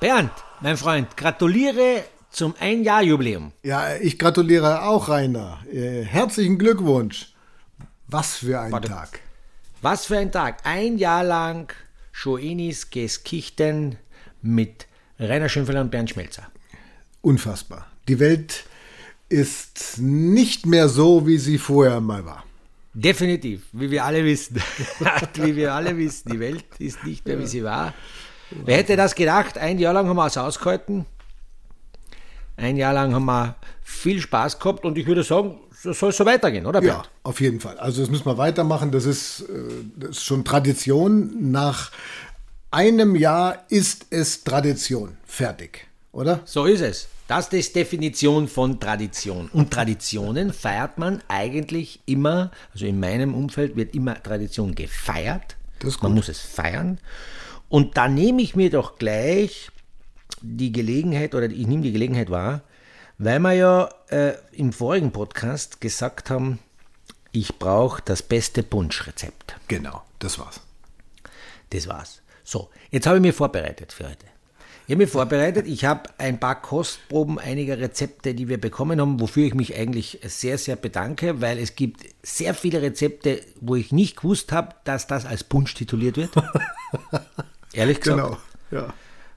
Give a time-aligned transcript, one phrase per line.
[0.00, 3.52] Bernd, mein Freund, gratuliere zum Ein-Jahr-Jubiläum.
[3.62, 5.58] Ja, ich gratuliere auch, Rainer.
[5.72, 7.32] Äh, herzlichen Glückwunsch.
[8.08, 8.88] Was für ein Warte.
[8.88, 9.20] Tag.
[9.82, 10.58] Was für ein Tag.
[10.64, 11.72] Ein Jahr lang
[12.12, 13.96] Schoenis Geskichten
[14.42, 14.86] mit
[15.18, 16.50] Rainer Schönfelder und Bernd Schmelzer.
[17.22, 17.86] Unfassbar.
[18.08, 18.64] Die Welt
[19.28, 22.44] ist nicht mehr so, wie sie vorher mal war.
[22.92, 24.62] Definitiv, wie wir alle wissen.
[25.34, 27.92] wie wir alle wissen, die Welt ist nicht mehr, wie sie war.
[28.50, 29.58] Wer hätte das gedacht?
[29.58, 31.06] Ein Jahr lang haben wir es ausgehalten.
[32.56, 36.24] Ein Jahr lang haben wir viel Spaß gehabt und ich würde sagen, es soll so
[36.24, 37.10] weitergehen, oder Ja, Bernd?
[37.24, 37.78] auf jeden Fall.
[37.78, 38.90] Also das müssen wir weitermachen.
[38.90, 39.44] Das ist, äh,
[39.96, 41.50] das ist schon Tradition.
[41.50, 41.90] Nach
[42.70, 45.16] einem Jahr ist es Tradition.
[45.26, 46.40] Fertig, oder?
[46.44, 47.08] So ist es.
[47.26, 49.48] Das ist Definition von Tradition.
[49.52, 55.56] Und Traditionen feiert man eigentlich immer, also in meinem Umfeld wird immer Tradition gefeiert.
[55.80, 56.98] Das Man muss es feiern.
[57.74, 59.68] Und da nehme ich mir doch gleich
[60.40, 62.62] die Gelegenheit, oder ich nehme die Gelegenheit wahr,
[63.18, 66.60] weil wir ja äh, im vorigen Podcast gesagt haben,
[67.32, 69.56] ich brauche das beste Punschrezept.
[69.66, 70.60] Genau, das war's.
[71.70, 72.22] Das war's.
[72.44, 74.26] So, jetzt habe ich mich vorbereitet für heute.
[74.86, 75.66] Ich habe mich vorbereitet.
[75.66, 80.20] Ich habe ein paar Kostproben einiger Rezepte, die wir bekommen haben, wofür ich mich eigentlich
[80.22, 85.08] sehr, sehr bedanke, weil es gibt sehr viele Rezepte, wo ich nicht gewusst habe, dass
[85.08, 86.30] das als Punsch tituliert wird.
[87.74, 88.18] Ehrlich gesagt.
[88.22, 88.38] Genau.
[88.70, 88.92] Ja.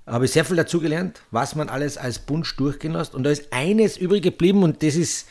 [0.05, 3.13] Habe ich sehr viel dazugelernt, was man alles als Punsch durchgehen lässt.
[3.13, 5.27] Und da ist eines übrig geblieben und das ist,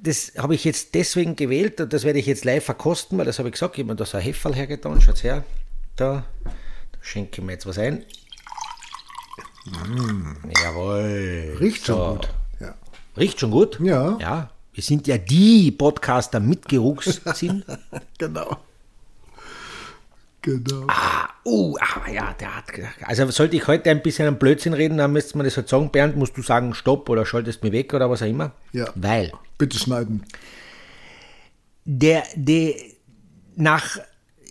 [0.00, 3.38] das habe ich jetzt deswegen gewählt und das werde ich jetzt live verkosten, weil das
[3.40, 5.42] habe ich gesagt, ich habe mir da so ein Heferl hergetan, schaut her,
[5.96, 6.52] da, da
[7.00, 8.04] schenke ich mir jetzt was ein.
[10.62, 11.56] Jawohl.
[11.60, 12.12] Riecht schon So.
[12.14, 12.28] gut.
[12.60, 12.74] Ja.
[13.16, 13.78] Riecht schon gut?
[13.82, 14.16] Ja.
[14.20, 14.50] Ja.
[14.72, 17.64] Wir sind ja die Podcaster mit Geruchssinn.
[18.18, 18.56] Genau.
[20.42, 20.86] Genau.
[20.88, 22.94] Ah, uh, aber ja, der hat gedacht.
[23.02, 25.90] Also sollte ich heute ein bisschen einen Blödsinn reden, dann müsste man das halt sagen,
[25.90, 28.52] Bernd, musst du sagen, stopp oder schaltest mir weg oder was auch immer.
[28.72, 28.88] Ja.
[28.94, 30.24] Weil Bitte schneiden.
[31.84, 32.74] der, der
[33.56, 33.98] nach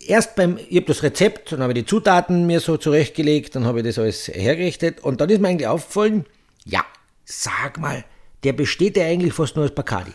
[0.06, 3.64] erst beim, ich habe das Rezept, dann habe ich die Zutaten mir so zurechtgelegt, dann
[3.64, 6.26] habe ich das alles hergerichtet und dann ist mir eigentlich aufgefallen,
[6.64, 6.84] ja,
[7.24, 8.04] sag mal,
[8.44, 10.12] der besteht ja eigentlich fast nur aus Bacardi.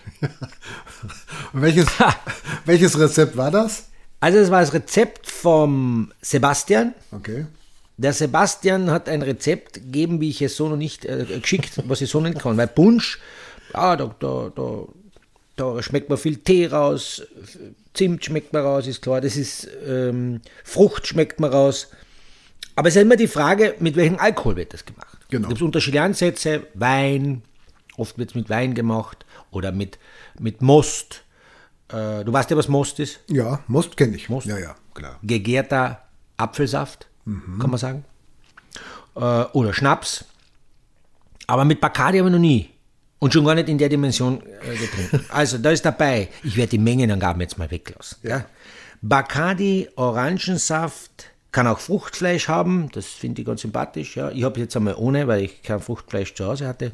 [1.54, 1.88] Welches,
[2.66, 3.90] welches Rezept war das?
[4.20, 6.94] Also es war das Rezept vom Sebastian.
[7.12, 7.46] Okay.
[7.98, 12.02] Der Sebastian hat ein Rezept gegeben, wie ich es so noch nicht äh, geschickt, was
[12.02, 12.58] ich so nicht kann.
[12.58, 13.20] Weil Punsch,
[13.74, 14.86] ja, da, da, da,
[15.56, 17.24] da schmeckt man viel Tee raus,
[17.94, 19.22] Zimt schmeckt man raus, ist klar.
[19.22, 21.88] Das ist ähm, Frucht schmeckt man raus.
[22.76, 25.18] Aber es ist immer die Frage, mit welchem Alkohol wird das gemacht.
[25.30, 25.44] Genau.
[25.44, 27.42] Da gibt es unterschiedliche Ansätze, Wein,
[27.96, 29.98] oft wird es mit Wein gemacht oder mit,
[30.38, 31.24] mit Most.
[31.90, 33.20] Äh, du weißt ja, was Most ist?
[33.28, 34.30] Ja, Most kenne ich.
[34.30, 34.48] Most?
[34.48, 35.20] Ja, ja, klar.
[35.24, 36.02] gegärter
[36.38, 38.04] Apfelsaft, kann man sagen.
[39.16, 40.26] Äh, oder Schnaps.
[41.48, 42.70] Aber mit Bacardi habe ich noch nie.
[43.20, 45.26] Und schon gar nicht in der Dimension äh, getrunken.
[45.30, 48.18] Also, da ist dabei, ich werde die Mengenangaben jetzt mal weglassen.
[48.24, 48.46] Ja.
[49.02, 54.18] Bacardi, Orangensaft, kann auch Fruchtfleisch haben, das finde ich ganz sympathisch.
[54.18, 54.30] Ja.
[54.30, 56.92] Ich habe jetzt einmal ohne, weil ich kein Fruchtfleisch zu Hause hatte.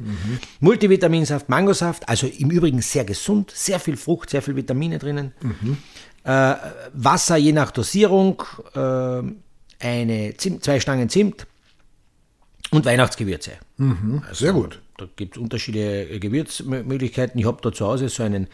[0.60, 5.32] Multivitaminsaft, Mangosaft, also im Übrigen sehr gesund, sehr viel Frucht, sehr viel Vitamine drinnen.
[6.22, 6.54] Äh,
[6.92, 8.40] Wasser je nach Dosierung,
[8.76, 9.22] äh,
[9.84, 11.48] eine Zimt, zwei Stangen Zimt
[12.70, 13.54] und Weihnachtsgewürze.
[14.32, 14.80] Sehr gut.
[14.96, 17.40] Da gibt es unterschiedliche Gewürzmöglichkeiten.
[17.40, 18.46] Ich habe da zu Hause so einen,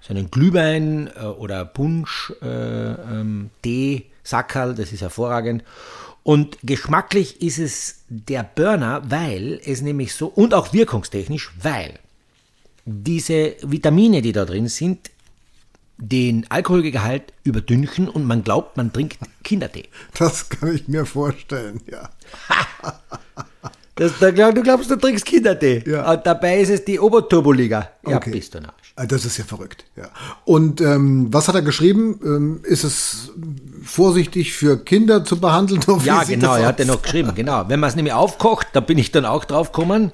[0.00, 5.62] so einen Glühwein äh, oder Punsch, äh, ähm, Tee, Sackerl, das ist hervorragend.
[6.22, 11.98] Und geschmacklich ist es der Burner, weil es nämlich so, und auch wirkungstechnisch, weil
[12.84, 15.10] diese Vitamine, die da drin sind,
[15.98, 19.84] den Alkoholgehalt überdünchen und man glaubt, man trinkt Kindertee.
[20.18, 22.10] Das kann ich mir vorstellen, ja.
[23.98, 25.82] Das, da du glaubst, du trinkst Kindertee.
[25.86, 26.12] Ja.
[26.12, 27.92] Und dabei ist es die Oberturboliga.
[28.06, 28.30] Ja, Okay.
[28.30, 28.92] bist du narrisch.
[28.94, 30.10] Ah, Das ist ja verrückt, ja.
[30.44, 32.20] Und ähm, was hat er geschrieben?
[32.22, 33.30] Ähm, ist es
[33.86, 35.80] vorsichtig für Kinder zu behandeln?
[36.04, 37.68] Ja, genau, er hat ja noch geschrieben, genau.
[37.68, 40.12] Wenn man es nämlich aufkocht, da bin ich dann auch drauf gekommen.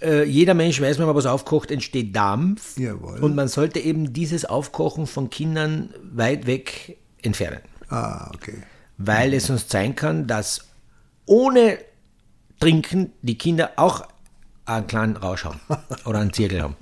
[0.00, 2.78] Äh, jeder Mensch weiß, wenn man was aufkocht, entsteht Dampf.
[2.78, 3.18] Jawohl.
[3.20, 7.60] Und man sollte eben dieses Aufkochen von Kindern weit weg entfernen.
[7.88, 8.62] Ah, okay.
[8.98, 10.66] Weil es sonst sein kann, dass
[11.26, 11.78] ohne
[12.60, 14.06] Trinken die Kinder auch
[14.64, 15.60] einen kleinen Rausch haben.
[16.04, 16.76] Oder einen Zirkel haben.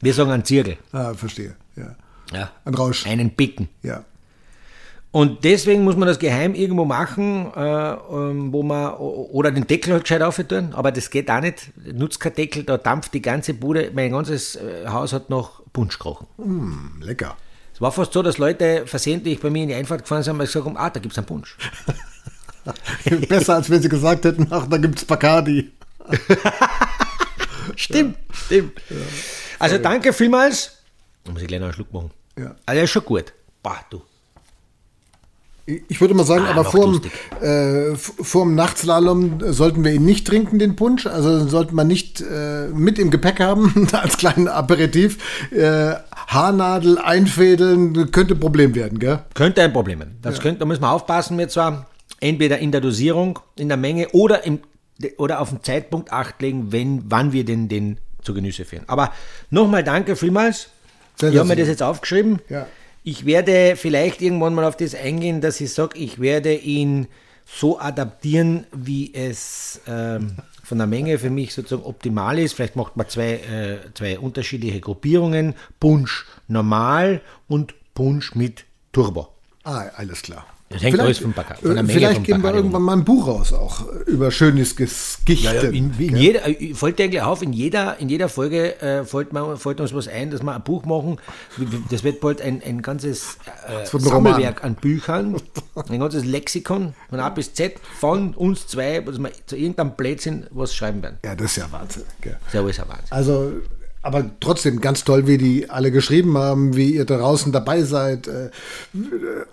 [0.00, 0.78] Wir sagen einen Zirkel.
[0.92, 1.94] Ah, verstehe, ja.
[2.32, 2.50] Ja.
[2.64, 3.06] Ein Rausch.
[3.06, 3.68] Einen Bicken.
[3.82, 4.04] Ja.
[5.16, 9.94] Und deswegen muss man das geheim irgendwo machen, äh, ähm, wo man, oder den Deckel
[9.94, 11.70] halt gescheit aufhören, aber das geht auch nicht.
[11.90, 15.98] Nutzt kein Deckel, da dampft die ganze Bude, mein ganzes äh, Haus hat noch Punsch
[15.98, 16.26] gerochen.
[16.36, 17.34] Hm, lecker.
[17.72, 20.40] Es war fast so, dass Leute versehentlich bei mir in die Einfahrt gefahren sind und
[20.40, 21.56] gesagt haben, ah, da gibt es einen Punsch.
[23.26, 25.72] Besser, als wenn sie gesagt hätten, ach, da gibt es Bacardi.
[27.74, 28.82] stimmt, stimmt.
[29.58, 30.72] Also danke vielmals.
[31.24, 32.10] Da muss ich gleich noch einen Schluck machen.
[32.38, 32.54] Ja.
[32.66, 33.32] Also ist schon gut.
[33.62, 34.02] Bah, du.
[35.66, 37.00] Ich würde mal sagen, Ah, aber vorm,
[37.40, 41.06] äh, vorm Nachtslalom sollten wir ihn nicht trinken, den Punsch.
[41.06, 45.18] Also sollte man nicht äh, mit im Gepäck haben, als kleinen Aperitif.
[45.50, 45.94] Äh,
[46.28, 49.20] Haarnadel einfädeln könnte Problem werden, gell?
[49.34, 50.16] Könnte ein Problem sein.
[50.22, 51.86] Das könnte, da müssen wir aufpassen, wir zwar
[52.20, 54.60] entweder in der Dosierung, in der Menge oder, im,
[55.18, 58.84] oder auf den Zeitpunkt acht legen, wenn, wann wir den, den zu Genüsse führen.
[58.86, 59.12] Aber
[59.50, 60.68] nochmal danke vielmals.
[61.16, 62.40] Sehr, ich habe mir das jetzt aufgeschrieben.
[62.48, 62.66] Ja.
[63.08, 67.06] Ich werde vielleicht irgendwann mal auf das eingehen, dass ich sage, ich werde ihn
[67.46, 72.54] so adaptieren, wie es ähm, von der Menge für mich sozusagen optimal ist.
[72.54, 75.54] Vielleicht macht man zwei, äh, zwei unterschiedliche Gruppierungen.
[75.78, 79.28] Punsch normal und Punsch mit Turbo.
[79.62, 80.44] Ah, alles klar.
[80.68, 83.86] Das hängt alles vom der äh, vielleicht geben wir irgendwann mal ein Buch raus, auch
[84.06, 85.72] über schönes Gichten.
[85.72, 89.32] in, in jeder, äh, fällt dir eigentlich auf, in jeder, in jeder Folge äh, fällt,
[89.32, 91.18] man, fällt uns was ein, dass wir ein Buch machen.
[91.90, 94.32] Das wird bald ein, ein ganzes äh, ein Roman.
[94.32, 95.36] Sammelwerk an Büchern,
[95.88, 100.46] ein ganzes Lexikon von A bis Z von uns zwei, dass wir zu irgendeinem Blödsinn
[100.50, 101.18] was schreiben werden.
[101.24, 102.02] Ja, das ist ja Wahnsinn.
[102.20, 102.38] Gell?
[102.40, 103.06] Das ist ja alles ein Wahnsinn.
[103.10, 103.52] Also,
[104.06, 108.28] aber trotzdem ganz toll, wie die alle geschrieben haben, wie ihr da draußen dabei seid.
[108.28, 108.50] Äh,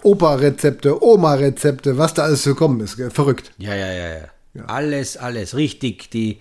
[0.03, 2.97] Opa-Rezepte, Oma-Rezepte, was da alles gekommen ist.
[2.97, 3.09] Gell?
[3.09, 3.51] Verrückt.
[3.57, 4.09] Ja, ja, ja,
[4.53, 4.65] ja.
[4.65, 6.11] Alles, alles, richtig.
[6.11, 6.39] Die,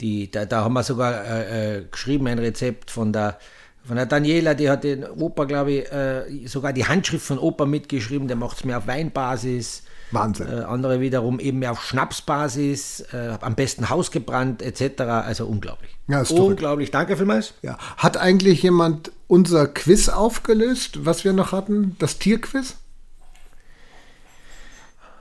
[0.00, 3.38] die, da, da haben wir sogar äh, äh, geschrieben, ein Rezept von der,
[3.84, 7.66] von der Daniela, die hat den Opa, glaube ich, äh, sogar die Handschrift von Opa
[7.66, 9.82] mitgeschrieben, der macht es mehr auf Weinbasis.
[10.10, 10.48] Wahnsinn.
[10.48, 15.00] Äh, andere wiederum eben mehr auf Schnapsbasis, äh, am besten hausgebrannt, etc.
[15.02, 15.90] Also unglaublich.
[16.08, 16.90] Ja, ist unglaublich.
[16.90, 17.54] Danke vielmals.
[17.62, 17.76] Ja.
[17.98, 21.96] Hat eigentlich jemand unser Quiz aufgelöst, was wir noch hatten?
[21.98, 22.76] Das Tierquiz?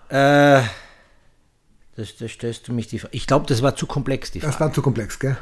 [0.09, 0.61] Äh,
[1.95, 4.51] das, das stellst du mich die Fra- Ich glaube, das war zu komplex, die Frage.
[4.53, 5.37] Das war zu komplex, gell?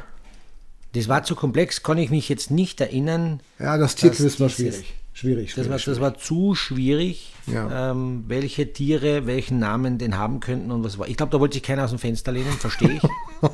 [0.94, 3.40] Das war zu komplex, kann ich mich jetzt nicht erinnern.
[3.58, 4.82] Ja, das Tierquiz war dieses-
[5.18, 5.52] schwierig.
[5.52, 7.90] Schwierig, Das war, das war zu schwierig, Ja.
[7.90, 11.08] ähm, welche Tiere welchen Namen denn haben könnten und was war.
[11.08, 13.02] Ich glaube, da wollte sich keiner aus dem Fenster lehnen, verstehe ich.
[13.42, 13.50] Es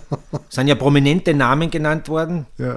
[0.56, 2.76] sind ja prominente Namen genannt worden, ja.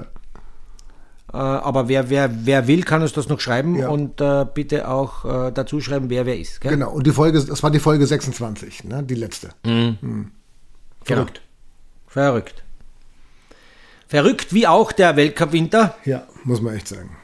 [1.32, 3.88] äh, aber wer, wer, wer will, kann uns das noch schreiben Ja.
[3.88, 6.60] und äh, bitte auch äh, dazu schreiben, wer wer ist.
[6.60, 6.72] Gell?
[6.72, 9.02] Genau, und die Folge, das war die Folge 26, ne?
[9.02, 9.50] die letzte.
[9.62, 9.96] Genau.
[11.02, 11.40] Verrückt.
[12.06, 12.62] Verrückt.
[14.08, 15.96] Verrückt wie auch der Weltcup-Winter.
[16.04, 17.16] Ja, muss man echt sagen.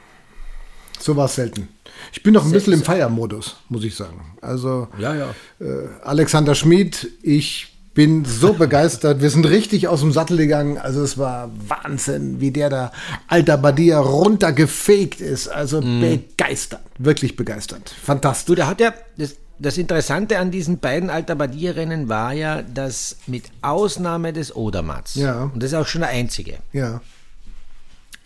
[0.99, 1.67] So war es selten.
[2.11, 4.35] Ich bin noch ein bisschen im Feiermodus, muss ich sagen.
[4.41, 5.29] Also Ja, ja.
[5.59, 9.21] äh, Alexander Schmid, ich bin so begeistert.
[9.21, 10.77] Wir sind richtig aus dem Sattel gegangen.
[10.77, 12.91] Also es war Wahnsinn, wie der da
[13.27, 15.47] alter Badia runtergefegt ist.
[15.47, 17.91] Also begeistert, wirklich begeistert.
[17.99, 18.55] Du, Fantastisch.
[18.55, 23.43] der hat ja, das, das Interessante an diesen beiden Alta Badia-Rennen war ja, dass mit
[23.61, 25.43] Ausnahme des Odermats, Ja.
[25.53, 27.01] und das ist auch schon der einzige, Ja,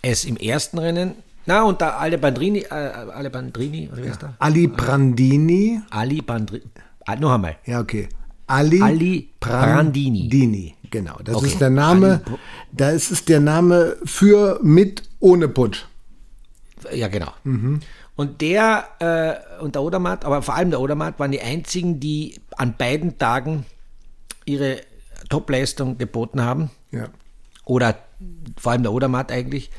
[0.01, 1.15] es im ersten Rennen,
[1.47, 4.35] na und da alle Bandrini, äh, alle Bandrini, oder wie heißt der?
[4.39, 5.81] Ali Brandini.
[5.89, 6.65] Ali Bandrini,
[7.05, 8.07] ah, noch einmal, Ja, okay.
[8.45, 10.27] Ali, Ali Brandini.
[10.29, 11.17] Brandini, genau.
[11.23, 11.47] Das Okay.
[11.47, 12.21] ist der Name.
[12.25, 12.37] Ali
[12.71, 15.85] Das ist der Name für mit ohne Punsch.
[16.93, 17.31] ja genau.
[17.43, 17.79] Mhm.
[18.15, 22.39] Und der äh, und der Odermatt, aber vor allem der Odermatt, waren die einzigen, die
[22.55, 23.65] an beiden Tagen
[24.45, 24.77] ihre
[25.29, 26.71] Topleistung geboten haben.
[26.91, 27.07] Ja.
[27.65, 27.95] Oder
[28.57, 29.69] vor allem der Odermatt eigentlich,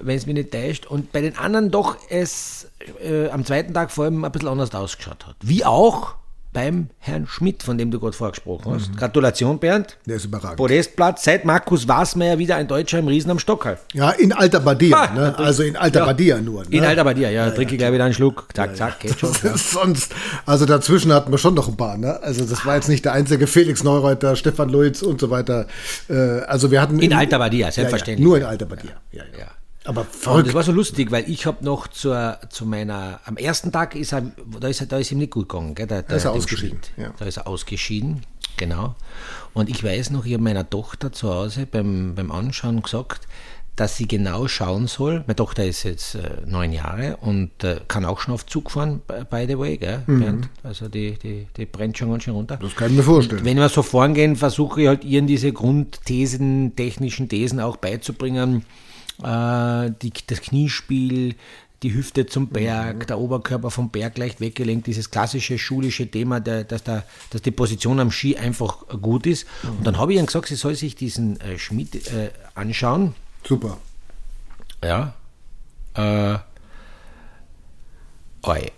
[0.00, 0.86] wenn es mich nicht täuscht.
[0.86, 2.68] Und bei den anderen doch es
[3.02, 5.36] äh, am zweiten Tag vor allem ein bisschen anders ausgeschaut hat.
[5.42, 6.14] Wie auch
[6.50, 8.96] beim Herrn Schmidt, von dem du gerade vorgesprochen hast.
[8.96, 9.98] Gratulation, Bernd.
[10.06, 10.56] Der ist überragend.
[10.56, 13.78] Podestplatz seit Markus Wasmeier wieder ein Deutscher im Riesen am Stockhall.
[13.92, 15.38] Ja, in Alter Badia, Ah, ne?
[15.38, 16.06] also in Alter Ja.
[16.06, 16.62] Badia nur.
[16.62, 16.68] Ne?
[16.70, 18.48] In Alter bei dir, ja, trinke ich gleich wieder einen Schluck.
[18.54, 19.30] Zack, zack, geht schon.
[19.44, 19.56] Ja.
[19.58, 20.14] Sonst,
[20.46, 21.98] also dazwischen hatten wir schon noch ein paar.
[21.98, 22.18] Ne?
[22.22, 25.66] Also das war jetzt nicht der einzige Felix Neureuter, Stefan Luiz und so weiter.
[26.08, 28.18] Äh, also wir hatten In Alter Badia, selbstverständlich.
[28.20, 28.92] Ja, ja, nur in Alter Badia.
[29.12, 29.46] Ja, ja.
[29.88, 30.48] Aber Und verrückt.
[30.48, 34.12] das war so lustig, weil ich habe noch zur, zu meiner, am ersten Tag ist
[34.12, 34.20] er,
[34.60, 35.74] da ist, er, da ist ihm nicht gut gegangen.
[35.74, 37.14] Gell, der, der, ist er ausgeschieden, ja.
[37.18, 38.20] Da ist er ausgeschieden,
[38.58, 38.96] genau.
[39.54, 43.26] Und ich weiß noch, ich habe meiner Tochter zu Hause beim, beim Anschauen gesagt,
[43.76, 45.20] dass sie genau schauen soll.
[45.26, 49.00] Meine Tochter ist jetzt äh, neun Jahre und äh, kann auch schon auf Zug fahren,
[49.06, 50.50] by the way, gell, Bernd?
[50.64, 52.56] Also die, die, die brennt schon ganz schön runter.
[52.56, 52.64] Mhm.
[52.64, 53.42] Das kann ich mir vorstellen.
[53.42, 58.66] Wenn wir so vorgehen, versuche ich halt ihren diese Grundthesen, technischen Thesen auch beizubringen.
[59.22, 61.34] Äh, die, das Kniespiel,
[61.82, 66.64] die Hüfte zum Berg, der Oberkörper vom Berg leicht weggelenkt, dieses klassische schulische Thema, der,
[66.64, 69.46] dass, der, dass die Position am Ski einfach gut ist.
[69.62, 73.14] Und dann habe ich ihr gesagt, sie soll sich diesen äh, Schmied äh, anschauen.
[73.46, 73.78] Super.
[74.82, 75.14] Ja.
[75.94, 76.38] Äh,
[78.42, 78.72] oi.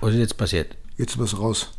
[0.00, 0.76] Was ist jetzt passiert?
[0.96, 1.70] Jetzt was raus.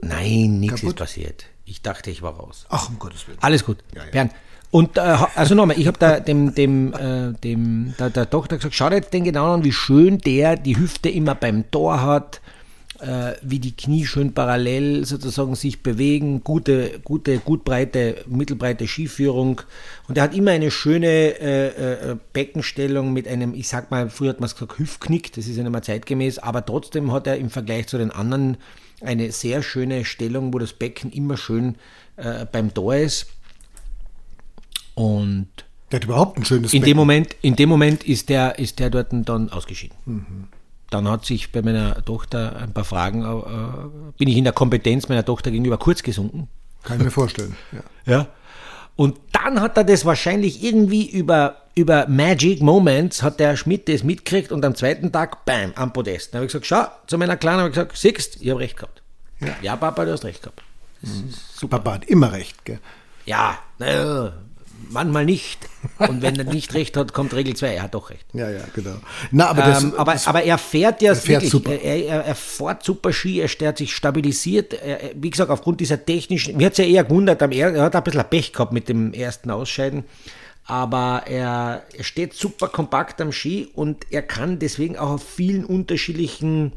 [0.00, 1.46] Nein, nichts ist passiert.
[1.64, 2.66] Ich dachte, ich war raus.
[2.68, 3.38] Ach, um Gottes Willen.
[3.40, 3.78] Alles gut.
[3.94, 4.10] Ja, ja.
[4.10, 4.32] Bernd.
[4.70, 8.74] Und äh, also nochmal, ich habe da dem, dem, äh, dem der, der Tochter gesagt,
[8.74, 12.40] schau dir jetzt den genau an, wie schön der die Hüfte immer beim Tor hat,
[13.00, 19.60] äh, wie die Knie schön parallel sozusagen sich bewegen, gute, gute, gut breite, mittelbreite Skiführung.
[20.08, 24.30] Und er hat immer eine schöne äh, äh, Beckenstellung mit einem, ich sag mal, früher
[24.30, 27.36] hat man es gesagt, Hüftknick, das ist ja nicht mehr zeitgemäß, aber trotzdem hat er
[27.36, 28.56] im Vergleich zu den anderen
[29.02, 31.76] eine sehr schöne Stellung, wo das Becken immer schön
[32.16, 33.26] äh, beim Tor ist.
[34.96, 35.48] Und
[35.92, 36.90] Der hat überhaupt ein schönes in Becken.
[36.90, 40.48] dem Moment, in dem Moment ist der, ist der dort dann ausgeschieden.
[40.90, 45.08] Dann hat sich bei meiner Tochter ein paar Fragen, äh, bin ich in der Kompetenz
[45.08, 46.48] meiner Tochter gegenüber kurz gesunken.
[46.82, 47.54] Kann ich mir vorstellen.
[47.72, 47.80] Ja.
[48.12, 48.26] Ja.
[48.94, 54.02] Und dann hat er das wahrscheinlich irgendwie über, über Magic Moments, hat der Schmidt das
[54.04, 56.32] mitgekriegt und am zweiten Tag, bam, am Podest.
[56.32, 58.76] Dann habe ich gesagt, schau, zu meiner Kleinen habe ich gesagt, siehst, ich habe recht
[58.78, 59.02] gehabt.
[59.60, 59.76] Ja.
[59.76, 60.62] Papa, du hast recht gehabt.
[61.52, 61.76] Super.
[61.78, 62.64] Papa hat immer recht.
[62.64, 62.78] Gell?
[63.26, 64.32] Ja, naja,
[64.90, 65.68] manchmal nicht.
[65.98, 67.74] Und wenn er nicht recht hat, kommt Regel 2.
[67.74, 68.26] Er hat doch recht.
[68.32, 68.96] Ja, ja, genau.
[69.30, 71.72] Na, aber das, ähm, aber, das aber er fährt ja fährt wirklich, super.
[71.72, 74.74] Er, er, er fährt super Ski, er hat sich stabilisiert.
[74.74, 77.96] Er, wie gesagt, aufgrund dieser technischen, mir hat es ja eher gewundert, er, er hat
[77.96, 80.04] ein bisschen Pech gehabt mit dem ersten Ausscheiden,
[80.64, 85.64] aber er, er steht super kompakt am Ski und er kann deswegen auch auf vielen
[85.64, 86.72] unterschiedlichen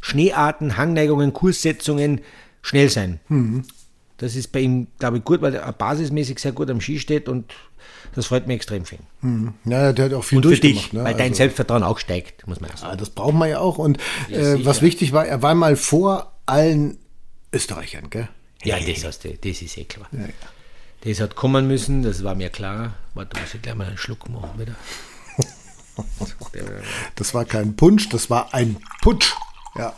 [0.00, 2.20] Schneearten, Hangneigungen, Kurssetzungen
[2.62, 3.20] schnell sein.
[3.28, 3.64] Mhm.
[4.18, 7.28] Das ist bei ihm, glaube ich, gut, weil er basismäßig sehr gut am Ski steht
[7.28, 7.52] und
[8.14, 9.54] das freut mich extrem für ihn.
[9.64, 10.84] ja, der hat auch viel Und für durchgemacht.
[10.86, 11.04] dich, ne?
[11.04, 12.92] weil dein Also- Selbstvertrauen auch steigt, muss man auch sagen.
[12.92, 13.76] Ah, das braucht man ja auch.
[13.78, 13.98] Und
[14.30, 14.64] äh, sicher.
[14.66, 16.98] was wichtig war, er war mal vor allen
[17.52, 18.28] Österreichern, gell?
[18.62, 20.06] Ja, das, hast du, das ist eh klar.
[20.12, 20.28] Ja, ja.
[21.02, 22.94] Das hat kommen müssen, das war mir klar.
[23.14, 24.74] Warte, muss ich gleich mal einen Schluck machen wieder.
[26.54, 26.64] Der-
[27.16, 29.32] Das war kein Punsch, das war ein Putsch.
[29.76, 29.92] Ja.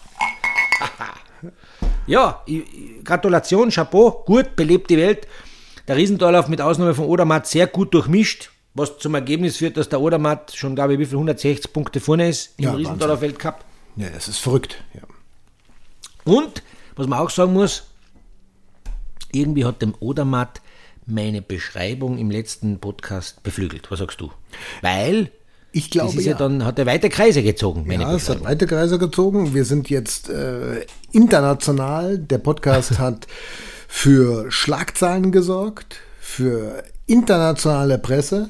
[2.07, 2.45] Ja,
[3.05, 5.27] Gratulation, Chapeau, gut, belebt die Welt.
[5.89, 10.01] Der Riesendorlauf mit Ausnahme von Odermatt sehr gut durchmischt, was zum Ergebnis führt, dass der
[10.01, 13.65] Odermatt schon, glaube ich, wie viel 160 Punkte vorne ist im Ja, Riesendorlauf Weltcup.
[13.97, 14.83] Ja, das ist verrückt.
[14.95, 15.03] Ja.
[16.25, 16.63] Und,
[16.97, 17.85] was man auch sagen muss,
[19.33, 20.61] irgendwie hat dem Odermatt
[21.07, 23.91] meine Beschreibung im letzten Podcast beflügelt.
[23.91, 24.33] Was sagst du?
[24.83, 25.31] Weil
[25.77, 26.33] Ich das glaube, ist ja.
[26.33, 26.39] ja.
[26.39, 29.53] dann, hat er weite Kreise gezogen, meine Ja, es hat weite Kreise gezogen.
[29.53, 32.17] Wir sind jetzt äh, international.
[32.17, 33.27] Der Podcast hat
[33.87, 38.49] für Schlagzeilen gesorgt, für internationale Presse.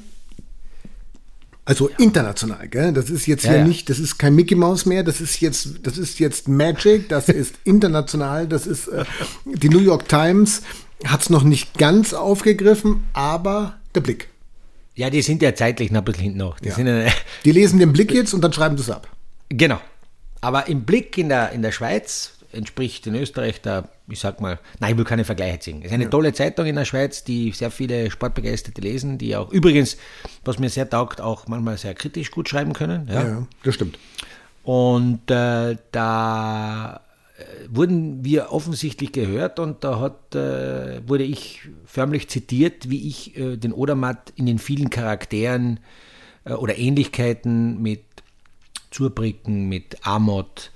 [1.64, 2.92] Also international, gell?
[2.92, 3.66] Das ist jetzt Ja, hier ja.
[3.66, 7.28] nicht, das ist kein Mickey Mouse mehr, das ist jetzt, das ist jetzt Magic, das
[7.28, 9.04] ist international, das ist äh,
[9.44, 10.62] die New York Times
[11.04, 14.28] hat es noch nicht ganz aufgegriffen, aber der Blick.
[14.96, 16.58] Ja, die sind ja zeitlich noch ein bisschen hinten nach.
[16.58, 16.78] Die Ja.
[16.78, 17.12] ja,
[17.44, 19.08] Die lesen den Blick jetzt und dann schreiben sie es ab.
[19.48, 19.80] genau.
[20.42, 24.58] Aber im Blick in der, in der Schweiz entspricht in Österreich der, ich sag mal,
[24.80, 25.80] nein, ich will keine Vergleiche ziehen.
[25.80, 29.50] Es ist eine tolle Zeitung in der Schweiz, die sehr viele Sportbegeisterte lesen, die auch
[29.50, 29.96] übrigens,
[30.44, 33.08] was mir sehr taugt, auch manchmal sehr kritisch gut schreiben können.
[33.12, 33.24] Ja.
[33.26, 33.98] Ja, das stimmt.
[34.62, 37.00] Und äh, da
[37.68, 43.56] wurden wir offensichtlich gehört und da hat, äh, wurde ich förmlich zitiert, wie ich äh,
[43.56, 45.80] den Odermatt in den vielen Charakteren
[46.44, 48.04] äh, oder Ähnlichkeiten mit
[48.90, 50.70] Zurbricken, mit Amot,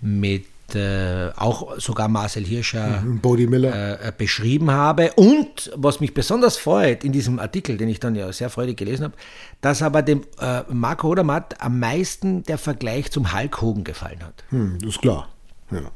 [0.00, 4.00] mit äh, auch sogar Marcel Hirscher Miller.
[4.00, 5.12] äh, äh, beschrieben habe.
[5.14, 9.04] Und was mich besonders freut in diesem Artikel, den ich dann ja sehr freudig gelesen
[9.04, 9.14] habe,
[9.60, 10.22] dass aber dem
[10.68, 14.44] Marco Odermatt am meisten der Vergleich zum Hulk Hogan gefallen hat.
[14.50, 15.28] Hm, das ist klar.
[15.70, 15.90] Ja.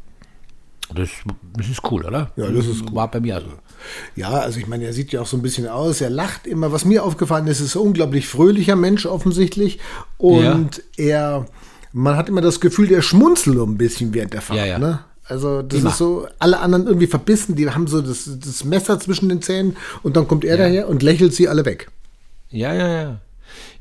[0.95, 1.09] Das,
[1.57, 2.31] das ist cool, oder?
[2.37, 3.47] Ja, das ist War bei mir so.
[4.17, 6.73] ja, also ich meine, er sieht ja auch so ein bisschen aus, er lacht immer.
[6.73, 9.79] Was mir aufgefallen ist, ist ein unglaublich fröhlicher Mensch offensichtlich.
[10.19, 11.47] Und er,
[11.93, 14.59] man hat immer das Gefühl, der schmunzelt so ein bisschen während der Fahrt.
[14.59, 14.79] Ja, ja.
[14.79, 15.00] Ne?
[15.26, 15.91] Also das Immer.
[15.91, 19.76] ist so, alle anderen irgendwie verbissen, die haben so das, das Messer zwischen den Zähnen
[20.03, 21.91] und dann kommt er daher und lächelt sie alle weg.
[22.50, 23.21] Ja, ja, ja.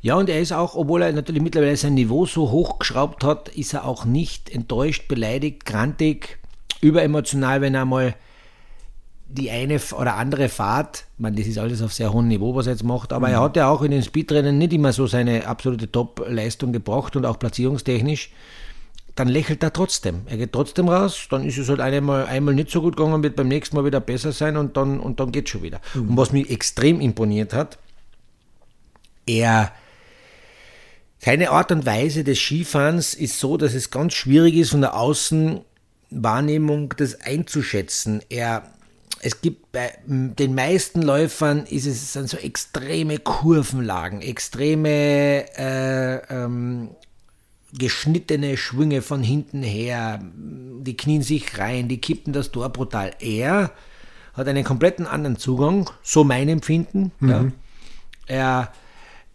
[0.00, 3.74] Ja, und er ist auch, obwohl er natürlich mittlerweile sein Niveau so hochgeschraubt hat, ist
[3.74, 6.38] er auch nicht enttäuscht, beleidigt, grantig,
[6.84, 8.14] überemotional, wenn er mal
[9.26, 12.72] die eine oder andere Fahrt, meine, das ist alles auf sehr hohem Niveau, was er
[12.72, 15.90] jetzt macht, aber er hat ja auch in den Speedrennen nicht immer so seine absolute
[15.90, 18.30] Top-Leistung gebracht und auch platzierungstechnisch.
[19.16, 20.22] Dann lächelt er trotzdem.
[20.26, 23.36] Er geht trotzdem raus, dann ist es halt einmal, einmal nicht so gut gegangen, wird
[23.36, 25.80] beim nächsten Mal wieder besser sein und dann, und dann geht schon wieder.
[25.94, 27.78] Und was mich extrem imponiert hat,
[29.26, 29.72] er
[31.18, 34.94] seine Art und Weise des Skifahrens ist so, dass es ganz schwierig ist, von der
[36.14, 38.22] Außenwahrnehmung das einzuschätzen.
[38.28, 38.62] Er,
[39.20, 46.90] es gibt bei den meisten Läufern ist es sind so extreme Kurvenlagen, extreme äh, ähm,
[47.76, 53.12] geschnittene Schwünge von hinten her, die knien sich rein, die kippen das Tor brutal.
[53.18, 53.72] Er
[54.34, 57.12] hat einen kompletten anderen Zugang, so mein Empfinden.
[57.18, 57.30] Mhm.
[57.30, 57.44] Ja.
[58.26, 58.72] Er,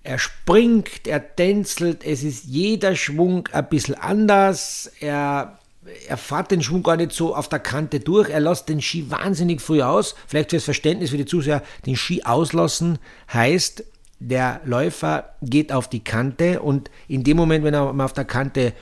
[0.04, 4.90] er springt, er tänzelt, es ist jeder Schwung ein bisschen anders.
[5.02, 5.59] Er,
[6.08, 8.30] er fährt den Schwung gar nicht so auf der Kante durch.
[8.30, 10.16] Er lässt den Ski wahnsinnig früh aus.
[10.28, 13.00] Vielleicht fürs Verständnis für die Zuseher, den Ski auslassen
[13.34, 13.84] heißt,
[14.20, 18.74] der Läufer geht auf die Kante und in dem Moment, wenn er auf der Kante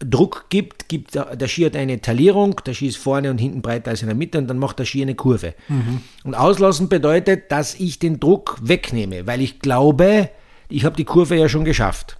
[0.00, 3.62] Druck gibt, gibt der, der Ski hat eine Talierung, der Ski ist vorne und hinten
[3.62, 5.54] breiter als in der Mitte und dann macht der Ski eine Kurve.
[5.68, 6.00] Mhm.
[6.24, 10.30] Und auslassen bedeutet, dass ich den Druck wegnehme, weil ich glaube,
[10.68, 12.18] ich habe die Kurve ja schon geschafft.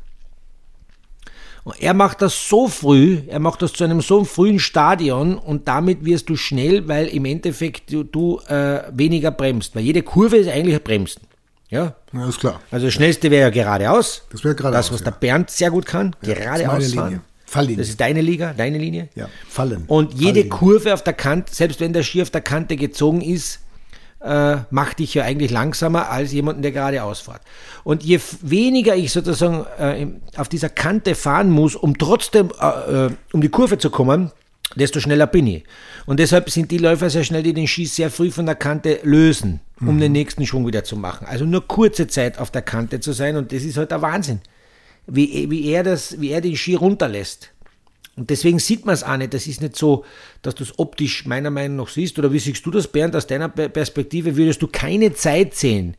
[1.64, 5.66] Und er macht das so früh, er macht das zu einem so frühen Stadion und
[5.66, 10.36] damit wirst du schnell, weil im Endeffekt du, du äh, weniger bremst, weil jede Kurve
[10.36, 11.22] ist eigentlich ein Bremsen.
[11.70, 11.94] Ja?
[12.12, 12.60] ja, ist klar.
[12.70, 14.26] Also das schnellste wäre ja geradeaus.
[14.30, 14.86] Das wäre geradeaus.
[14.86, 15.10] Das, was ja.
[15.10, 17.22] der Bernd sehr gut kann, ja, geradeaus fahren.
[17.46, 17.78] Falllinie.
[17.78, 19.08] Das ist deine Liga, deine Linie.
[19.14, 19.84] Ja, fallen.
[19.86, 20.48] Und jede Falllinie.
[20.48, 23.60] Kurve auf der Kante, selbst wenn der Ski auf der Kante gezogen ist,
[24.24, 27.42] äh, macht dich ja eigentlich langsamer als jemanden, der geradeaus fährt.
[27.84, 33.10] Und je weniger ich sozusagen äh, auf dieser Kante fahren muss, um trotzdem äh, äh,
[33.32, 34.32] um die Kurve zu kommen,
[34.76, 35.64] desto schneller bin ich.
[36.06, 39.00] Und deshalb sind die Läufer sehr schnell, die den Ski sehr früh von der Kante
[39.02, 40.00] lösen, um mhm.
[40.00, 41.26] den nächsten Schwung wieder zu machen.
[41.26, 44.40] Also nur kurze Zeit auf der Kante zu sein und das ist halt der Wahnsinn
[45.06, 47.50] wie, wie, er das, wie er den Ski runterlässt.
[48.16, 49.34] Und deswegen sieht man es auch nicht.
[49.34, 50.04] Das ist nicht so,
[50.42, 52.18] dass du es optisch meiner Meinung nach siehst.
[52.18, 53.16] Oder wie siehst du das, Bernd?
[53.16, 55.96] Aus deiner Perspektive würdest du keine Zeit sehen,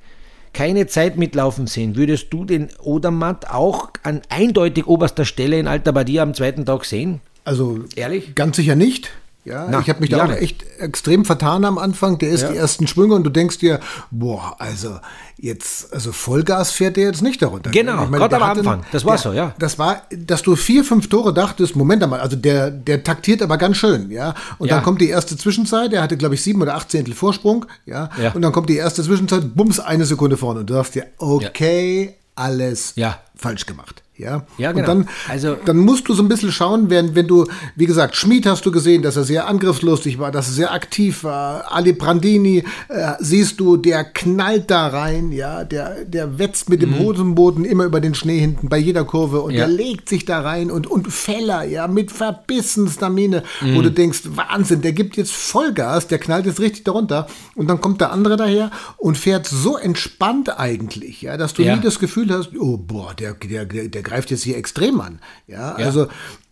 [0.54, 1.98] keine Zeit mitlaufen sehen.
[1.98, 6.86] Würdest du den Odermatt auch an eindeutig oberster Stelle in Alta Badia am zweiten Tag
[6.86, 7.20] sehen?
[7.44, 8.34] Also, ehrlich?
[8.34, 9.12] Ganz sicher nicht.
[9.46, 12.18] Ja, Na, ich habe mich da auch echt extrem vertan am Anfang.
[12.18, 12.52] Der ist ja.
[12.52, 14.98] die ersten Schwünge und du denkst dir, boah, also
[15.38, 17.70] jetzt, also Vollgas fährt der jetzt nicht darunter.
[17.70, 18.84] Genau, gerade am Anfang.
[18.92, 19.54] Das war der, so, ja.
[19.60, 23.60] Das war, dass du vier, fünf Tore dachtest, Moment einmal, also der, der taktiert aber
[23.60, 24.34] ganz schön, ja.
[24.58, 24.76] Und ja.
[24.76, 28.10] dann kommt die erste Zwischenzeit, der hatte, glaube ich, sieben oder acht Zehntel Vorsprung, ja?
[28.20, 28.32] ja.
[28.32, 32.16] Und dann kommt die erste Zwischenzeit, bums, eine Sekunde vorne und du sagst dir, okay,
[32.34, 33.20] alles ja.
[33.36, 34.04] Falsch gemacht.
[34.18, 34.82] Ja, ja genau.
[34.82, 38.16] Und dann, also, dann musst du so ein bisschen schauen, wenn, wenn du, wie gesagt,
[38.16, 41.74] Schmid hast du gesehen, dass er sehr angriffslustig war, dass er sehr aktiv war.
[41.74, 46.92] Ali Brandini äh, siehst du, der knallt da rein, ja, der, der wetzt mit dem
[46.92, 47.00] mhm.
[47.00, 49.66] Hosenboden immer über den Schnee hinten bei jeder Kurve und ja.
[49.66, 53.76] der legt sich da rein und, und Feller, ja, mit verbissenster Miene, mhm.
[53.76, 57.82] wo du denkst, Wahnsinn, der gibt jetzt Vollgas, der knallt jetzt richtig darunter und dann
[57.82, 61.76] kommt der andere daher und fährt so entspannt eigentlich, ja, dass du ja.
[61.76, 65.20] nie das Gefühl hast, oh, boah, der, der, der greift jetzt hier extrem an.
[65.48, 65.86] Ja, ja.
[65.86, 66.08] also,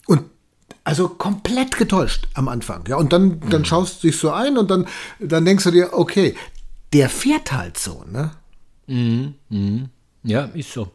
[0.08, 0.24] und
[0.84, 2.86] also komplett getäuscht am Anfang.
[2.88, 3.66] Ja, und dann, dann mhm.
[3.66, 4.88] schaust du dich so ein und dann,
[5.20, 6.36] dann denkst du dir, okay,
[6.92, 8.32] der fährt halt so, ne?
[8.88, 9.90] Mhm, mhm.
[10.24, 10.92] Ja, ist so.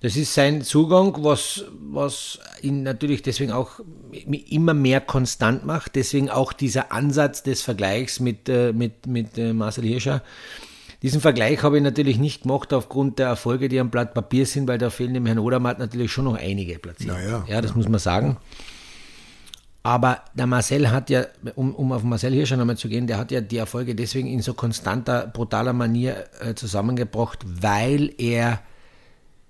[0.00, 5.94] Das ist sein Zugang, was, was ihn natürlich deswegen auch immer mehr konstant macht.
[5.94, 10.22] Deswegen auch dieser Ansatz des Vergleichs mit, äh, mit, mit äh, Marcel Hirscher
[11.02, 14.68] diesen Vergleich habe ich natürlich nicht gemacht aufgrund der Erfolge, die am Blatt Papier sind,
[14.68, 17.14] weil da fehlen dem Herrn Odermatt natürlich schon noch einige platziert.
[17.14, 17.76] Naja, ja, das ja.
[17.76, 18.36] muss man sagen.
[19.82, 21.24] Aber der Marcel hat ja,
[21.56, 24.28] um, um auf Marcel hier schon einmal zu gehen, der hat ja die Erfolge deswegen
[24.28, 28.60] in so konstanter, brutaler Manier äh, zusammengebracht, weil er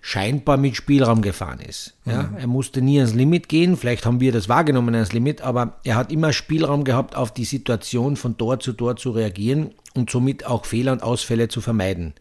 [0.05, 1.95] scheinbar mit Spielraum gefahren ist.
[2.05, 2.37] Ja, mhm.
[2.37, 5.95] Er musste nie ans Limit gehen, vielleicht haben wir das wahrgenommen ans Limit, aber er
[5.95, 10.45] hat immer Spielraum gehabt, auf die Situation von Tor zu Tor zu reagieren und somit
[10.45, 12.15] auch Fehler und Ausfälle zu vermeiden.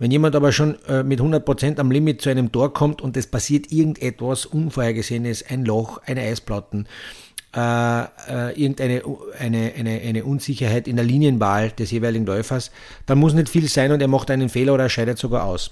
[0.00, 3.28] Wenn jemand aber schon äh, mit 100% am Limit zu einem Tor kommt und es
[3.28, 6.88] passiert irgendetwas Unvorhergesehenes, ein Loch, eine Eisplatten,
[7.54, 7.60] äh,
[8.00, 9.02] äh, irgendeine
[9.38, 12.72] eine, eine, eine Unsicherheit in der Linienwahl des jeweiligen Läufers,
[13.06, 15.70] dann muss nicht viel sein und er macht einen Fehler oder er scheidet sogar aus.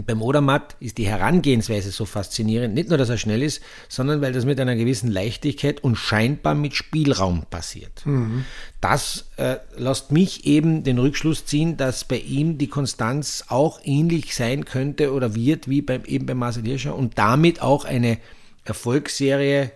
[0.00, 3.60] Und beim Odermatt ist die Herangehensweise so faszinierend, nicht nur, dass er schnell ist,
[3.90, 8.06] sondern weil das mit einer gewissen Leichtigkeit und scheinbar mit Spielraum passiert.
[8.06, 8.46] Mhm.
[8.80, 14.34] Das äh, lässt mich eben den Rückschluss ziehen, dass bei ihm die Konstanz auch ähnlich
[14.34, 18.16] sein könnte oder wird wie beim, eben bei Marcel Hirscher und damit auch eine
[18.64, 19.70] Erfolgsserie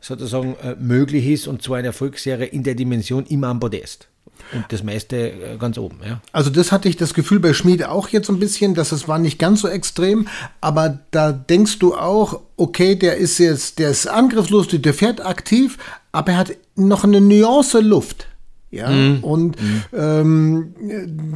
[0.00, 4.06] sozusagen äh, möglich ist und zwar eine Erfolgsserie in der Dimension immer am Podest.
[4.52, 6.20] Und das meiste äh, ganz oben, ja.
[6.32, 9.18] Also das hatte ich das Gefühl bei Schmiede auch jetzt ein bisschen, dass es war
[9.18, 10.28] nicht ganz so extrem,
[10.60, 15.78] aber da denkst du auch, okay, der ist jetzt, der ist angriffslustig, der fährt aktiv,
[16.12, 18.26] aber er hat noch eine Nuance Luft.
[18.74, 19.22] Ja, mm.
[19.22, 19.82] und mm.
[19.92, 20.74] Ähm,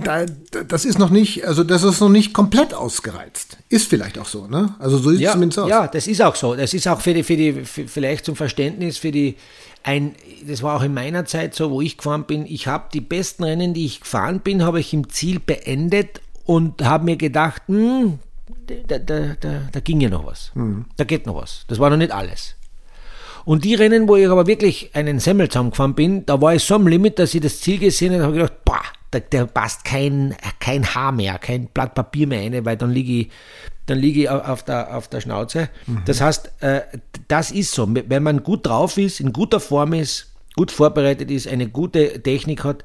[0.03, 0.27] da,
[0.66, 3.59] das ist noch nicht, also das ist noch nicht komplett ausgereizt.
[3.68, 4.74] Ist vielleicht auch so, ne?
[4.79, 5.70] Also so sieht ja, es zumindest aus.
[5.70, 6.55] Ja, das ist auch so.
[6.55, 9.37] Das ist auch für die, für die, für, vielleicht zum Verständnis für die
[9.85, 10.14] ein,
[10.46, 13.44] das war auch in meiner Zeit so, wo ich gefahren bin, ich habe die besten
[13.44, 18.18] Rennen, die ich gefahren bin, habe ich im Ziel beendet und habe mir gedacht, hm,
[18.87, 20.51] da, da, da, da ging ja noch was.
[20.96, 21.64] Da geht noch was.
[21.68, 22.55] Das war noch nicht alles.
[23.49, 26.75] Und die Rennen, wo ich aber wirklich einen Semmel zusammengefahren bin, da war ich so
[26.75, 29.87] am Limit, dass ich das Ziel gesehen habe, habe ich gedacht, boah, da, da passt
[29.87, 33.31] kein, kein Haar mehr, kein Blatt Papier mehr rein, weil dann liege ich,
[33.87, 35.71] dann liege ich auf der, auf der Schnauze.
[36.05, 36.83] Das heißt, äh,
[37.29, 37.89] das ist so.
[37.91, 42.65] Wenn man gut drauf ist, in guter Form ist, gut vorbereitet ist, eine gute Technik
[42.65, 42.85] hat,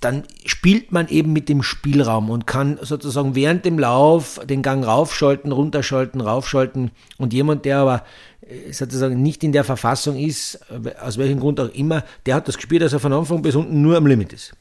[0.00, 4.84] dann spielt man eben mit dem Spielraum und kann sozusagen während dem Lauf den Gang
[4.84, 6.90] raufschalten, runterschalten, raufschalten.
[7.16, 8.04] Und jemand, der aber
[8.42, 12.46] äh, sozusagen nicht in der Verfassung ist, äh, aus welchem Grund auch immer, der hat
[12.46, 14.52] das gespielt, dass er von Anfang bis unten nur am Limit ist.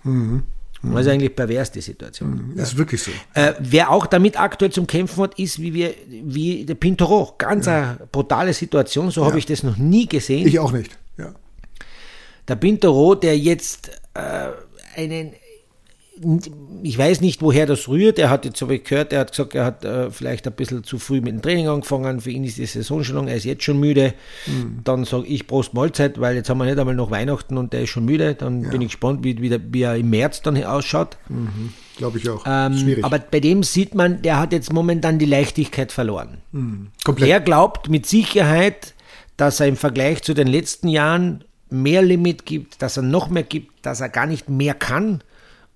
[0.93, 2.53] Das ist eigentlich pervers, die Situation.
[2.55, 3.11] Das ist wirklich so.
[3.33, 7.33] Äh, wer auch damit aktuell zum Kämpfen hat, ist wie, wir, wie der Pintoro.
[7.37, 10.47] Ganz eine brutale Situation, so habe ich das noch nie gesehen.
[10.47, 10.97] Ich auch nicht.
[11.17, 11.33] Ja.
[12.47, 14.49] Der Pintoro, der jetzt äh,
[14.95, 15.33] einen,
[16.81, 18.17] ich weiß nicht, woher das rührt.
[18.19, 20.83] Er hat jetzt, habe ich gehört, er hat gesagt, er hat äh, vielleicht ein bisschen
[20.83, 22.21] zu früh mit dem Training angefangen.
[22.21, 24.13] Für ihn ist die Saison schon lang, er ist jetzt schon müde.
[24.83, 27.81] Dann sage ich Prost Mahlzeit, weil jetzt haben wir nicht einmal noch Weihnachten und der
[27.81, 28.33] ist schon müde.
[28.35, 31.17] Dann bin ich gespannt, wie, wie, der, wie er im März dann ausschaut.
[31.97, 32.45] Glaube ich auch.
[32.47, 33.03] Ähm, Schwierig.
[33.03, 36.37] aber bei dem sieht man, der hat jetzt momentan die Leichtigkeit verloren.
[37.03, 37.29] Komplett.
[37.29, 38.93] Er glaubt mit Sicherheit,
[39.37, 41.43] dass er im Vergleich zu den letzten Jahren
[41.81, 45.21] mehr Limit gibt, dass er noch mehr gibt, dass er gar nicht mehr kann.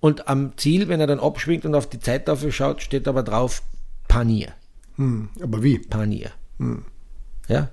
[0.00, 3.62] Und am Ziel, wenn er dann abschwingt und auf die Zeittafel schaut, steht aber drauf
[4.08, 4.48] Panier.
[4.96, 5.78] Hm, aber wie?
[5.78, 6.30] Panier.
[7.48, 7.68] Ja?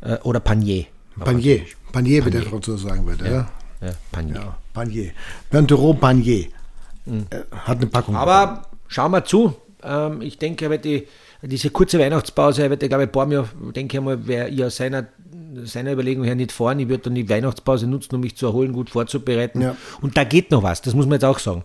[0.00, 0.86] Äh, Oder Panier.
[1.18, 1.62] Panier.
[1.92, 3.24] Panier, wie der Franzose sagen würde.
[3.24, 3.50] Ja.
[3.80, 4.34] Ja, Panier.
[4.34, 4.58] Ja.
[4.72, 5.12] Panier.
[5.50, 6.46] Bentero Panier.
[7.06, 7.20] Äh,
[7.50, 8.16] Hat eine Packung.
[8.16, 9.54] Aber schauen wir zu.
[9.82, 11.06] Ähm, ich denke, er wird die,
[11.42, 15.06] diese kurze Weihnachtspause, er wird, ich glaube, Bormio, denke ich mal, wäre ja aus seiner,
[15.64, 16.78] seiner Überlegung her nicht fahren.
[16.80, 19.60] Ich würde dann die Weihnachtspause nutzen, um mich zu erholen, gut vorzubereiten.
[19.60, 19.76] Ja.
[20.00, 21.62] Und da geht noch was, das muss man jetzt auch sagen.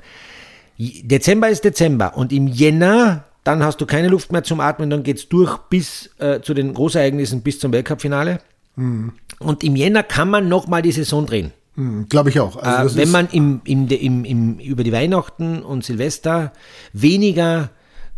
[0.78, 5.04] Dezember ist Dezember und im Jänner, dann hast du keine Luft mehr zum Atmen, dann
[5.04, 8.40] geht es durch bis äh, zu den Großereignissen, bis zum Weltcup-Finale.
[8.76, 9.14] Mhm.
[9.40, 11.52] Und im Jänner kann man nochmal die Saison drehen.
[11.76, 12.58] Hm, Glaube ich auch.
[12.58, 16.52] Also Äh, wenn man im, im, im, im, über die Weihnachten und Silvester
[16.94, 17.70] weniger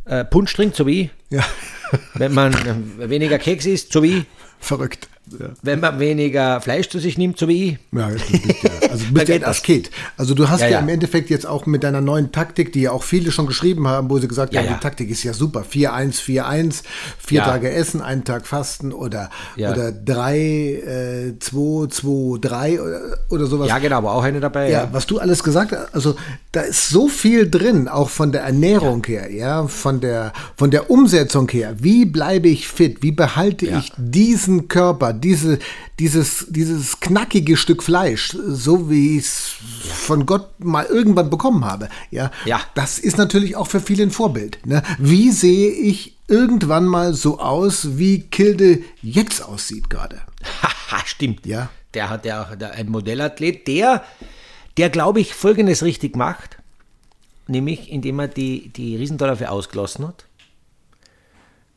[0.05, 1.43] äh, Punsch trinkt, so wie ich, ja,
[2.15, 2.53] wenn man
[2.99, 4.25] äh, weniger Keks isst, so wie ich,
[4.59, 5.07] verrückt.
[5.39, 5.47] Ja.
[5.61, 7.77] wenn man weniger Fleisch zu sich nimmt, so wie ich.
[7.97, 9.49] Ja, das bist ja, also du bist ja geht ein.
[9.49, 9.89] Asket.
[10.17, 12.91] Also du hast ja, Ja, im Endeffekt jetzt auch mit deiner neuen Taktik, die ja
[12.91, 14.73] auch viele schon geschrieben haben, wo sie gesagt haben, ja.
[14.73, 15.61] die Taktik ist ja super.
[15.69, 16.83] 4-1, 4-1,
[17.17, 17.41] vier.
[17.43, 19.71] Tage Essen, einen Tag Fasten oder, Ja.
[19.71, 23.67] oder 3, äh, 2, 2, 3 oder, oder sowas.
[23.69, 24.69] Ja, genau, aber auch eine dabei.
[24.69, 26.15] Ja, was du alles gesagt hast, also
[26.51, 30.89] da ist so viel drin, auch von der Ernährung her, ja, von der von der
[30.91, 31.75] Umsetzung her.
[31.79, 33.01] Wie bleibe ich fit?
[33.01, 35.59] Wie behalte ich diesen Körper, diese
[35.99, 39.53] dieses dieses knackige Stück Fleisch, so wie ich es
[39.93, 41.89] von Gott mal irgendwann bekommen habe?
[42.11, 42.61] Ja, Ja.
[42.75, 44.59] das ist natürlich auch für viele ein Vorbild.
[44.65, 44.83] Ne?
[44.99, 50.21] Wie sehe ich irgendwann mal so aus, wie Kilde jetzt aussieht gerade?
[50.61, 51.45] Haha, stimmt.
[51.45, 51.69] Ja.
[51.93, 52.43] Der hat ja
[52.75, 54.03] ein Modellathlet, der,
[54.77, 56.57] der glaube ich, Folgendes richtig macht.
[57.47, 60.25] Nämlich, indem er die, die Riesendorfer ausgelassen hat.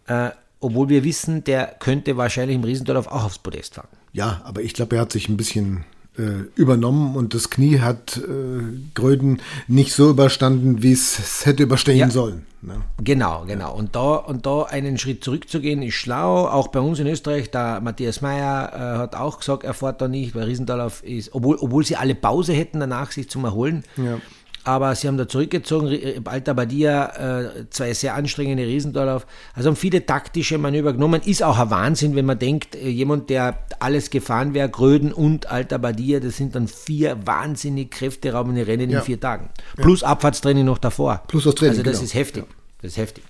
[0.07, 3.89] Äh, obwohl wir wissen, der könnte wahrscheinlich im Riesendorf auch aufs Podest fahren.
[4.13, 5.85] Ja, aber ich glaube, er hat sich ein bisschen
[6.19, 6.23] äh,
[6.55, 8.63] übernommen und das Knie hat äh,
[8.95, 12.11] Gröden nicht so überstanden, wie es hätte überstehen Ja.
[12.11, 12.47] sollen.
[12.63, 12.81] Ne?
[13.05, 13.75] Genau, genau.
[13.77, 16.49] Und da, und da einen Schritt zurückzugehen, ist schlau.
[16.49, 20.09] Auch bei uns in Österreich, der Matthias Meyer äh, hat auch gesagt, er fährt da
[20.09, 23.85] nicht, weil Riesendorf ist, obwohl, obwohl sie alle Pause hätten danach, sich zum Erholen.
[23.99, 24.19] Ja.
[24.67, 29.25] Aber sie haben da zurückgezogen, Ri- Alta Badia, äh, zwei sehr anstrengende Riesendorf.
[29.55, 31.23] Also haben viele taktische Manöver genommen.
[31.25, 35.49] Ist auch ein Wahnsinn, wenn man denkt, äh, jemand, der alles gefahren wäre, Gröden und
[35.49, 38.99] Alta Badia, das sind dann vier wahnsinnig kräfteraubende Rennen Ja.
[38.99, 39.51] in vier Tagen.
[39.77, 41.23] Plus Abfahrtstraining noch davor.
[41.29, 42.05] Plus das Training, Also das genau.
[42.05, 42.45] ist heftig.
[42.83, 43.23] Das ist heftig.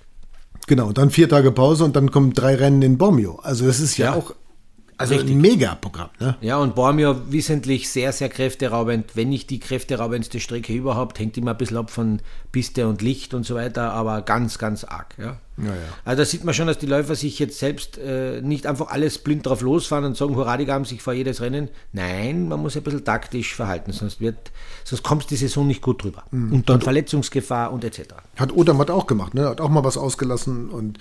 [0.65, 3.39] Genau, dann vier Tage Pause und dann kommen drei Rennen in Bormio.
[3.43, 4.13] Also das ist ja, Ja.
[4.15, 4.33] auch
[4.97, 6.09] also ein Megaprogramm.
[6.19, 6.35] Ne?
[6.41, 11.51] Ja, und Bormio wissentlich sehr, sehr kräfteraubend, wenn nicht die kräfteraubendste Strecke überhaupt, hängt immer
[11.51, 15.15] ein bisschen ab von Piste und Licht und so weiter, aber ganz, ganz arg.
[15.17, 15.37] Ja.
[15.57, 15.73] Ja, ja.
[16.05, 19.17] Also da sieht man schon, dass die Läufer sich jetzt selbst äh, nicht einfach alles
[19.17, 21.69] blind drauf losfahren und sagen, hurra, die gaben sich vor jedes Rennen.
[21.93, 24.51] Nein, man muss ein bisschen taktisch verhalten, sonst wird,
[24.83, 26.23] sonst kommst die Saison nicht gut drüber.
[26.31, 26.53] Mhm.
[26.53, 28.01] Und dann Verletzungsgefahr und etc.
[28.35, 29.49] Hat Odermatt auch gemacht, ne?
[29.49, 30.99] Hat auch mal was ausgelassen und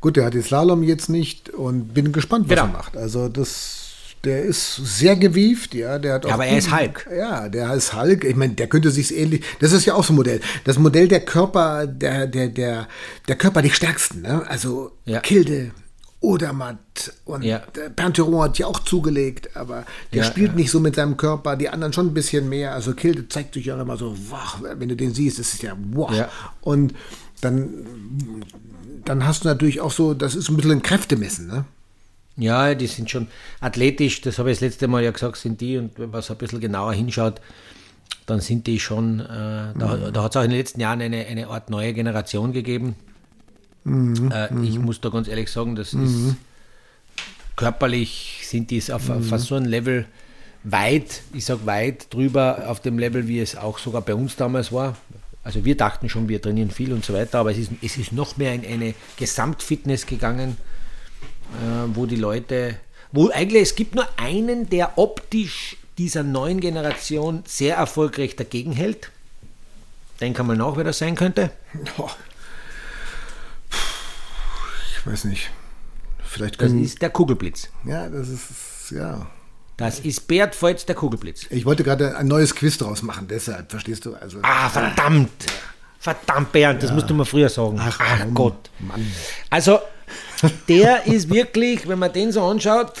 [0.00, 2.68] gut, der hat den Slalom jetzt nicht und bin gespannt, was Genau.
[2.68, 2.96] er macht.
[2.96, 3.87] Also das,
[4.24, 5.98] der ist sehr gewieft, ja.
[5.98, 7.08] Der hat auch aber er ist Hulk.
[7.16, 8.24] Ja, der ist Hulk.
[8.24, 9.44] Ich meine, der könnte sich ähnlich.
[9.60, 10.40] Das ist ja auch so ein Modell.
[10.64, 12.88] Das Modell der Körper, der, der, der,
[13.28, 14.44] der Körper die stärksten, ne?
[14.48, 15.20] Also Ja.
[15.20, 15.70] Kilde.
[16.20, 17.62] Odermatt und Ja.
[17.94, 20.56] Pantheron hat ja auch zugelegt, aber der Ja, spielt ja.
[20.56, 22.74] nicht so mit seinem Körper, die anderen schon ein bisschen mehr.
[22.74, 25.76] Also Kilde zeigt sich ja immer so, wach, wenn du den siehst, ist es ja
[25.92, 26.10] wow.
[26.12, 26.28] Ja.
[26.60, 26.92] Und
[27.40, 27.68] dann,
[29.04, 31.64] dann hast du natürlich auch so, das ist ein bisschen ein Kräftemessen, ne?
[32.38, 33.26] Ja, die sind schon
[33.60, 36.34] athletisch, das habe ich das letzte Mal ja gesagt, sind die und wenn man so
[36.34, 37.40] ein bisschen genauer hinschaut,
[38.26, 40.12] dann sind die schon, äh, da, mhm.
[40.12, 42.94] da hat es auch in den letzten Jahren eine, eine Art neue Generation gegeben.
[43.82, 44.30] Mhm.
[44.30, 46.36] Äh, ich muss da ganz ehrlich sagen, das ist mhm.
[47.56, 49.38] körperlich sind die auf, auf mhm.
[49.38, 50.06] so einem Level
[50.62, 54.70] weit, ich sage weit drüber auf dem Level, wie es auch sogar bei uns damals
[54.70, 54.96] war.
[55.42, 58.12] Also wir dachten schon, wir trainieren viel und so weiter, aber es ist, es ist
[58.12, 60.56] noch mehr in eine Gesamtfitness gegangen
[61.94, 62.76] wo die Leute,
[63.12, 69.10] wo eigentlich es gibt nur einen, der optisch dieser neuen Generation sehr erfolgreich dagegen hält.
[70.20, 71.50] Denk mal nach, wer das sein könnte.
[74.96, 75.50] Ich weiß nicht.
[76.22, 77.68] Vielleicht das ist der Kugelblitz.
[77.84, 79.26] Ja, das ist, ja.
[79.76, 81.46] Das ist Bert Volz, der Kugelblitz.
[81.50, 84.14] Ich wollte gerade ein neues Quiz draus machen, deshalb, verstehst du?
[84.14, 85.46] Also, ah, verdammt!
[86.00, 87.78] Verdammt, Bernd, das musst du mir früher sagen.
[87.80, 88.70] Ach, Ach Gott.
[88.78, 89.04] Mann.
[89.50, 89.80] Also,
[90.68, 92.92] der ist wirklich, wenn man den so anschaut,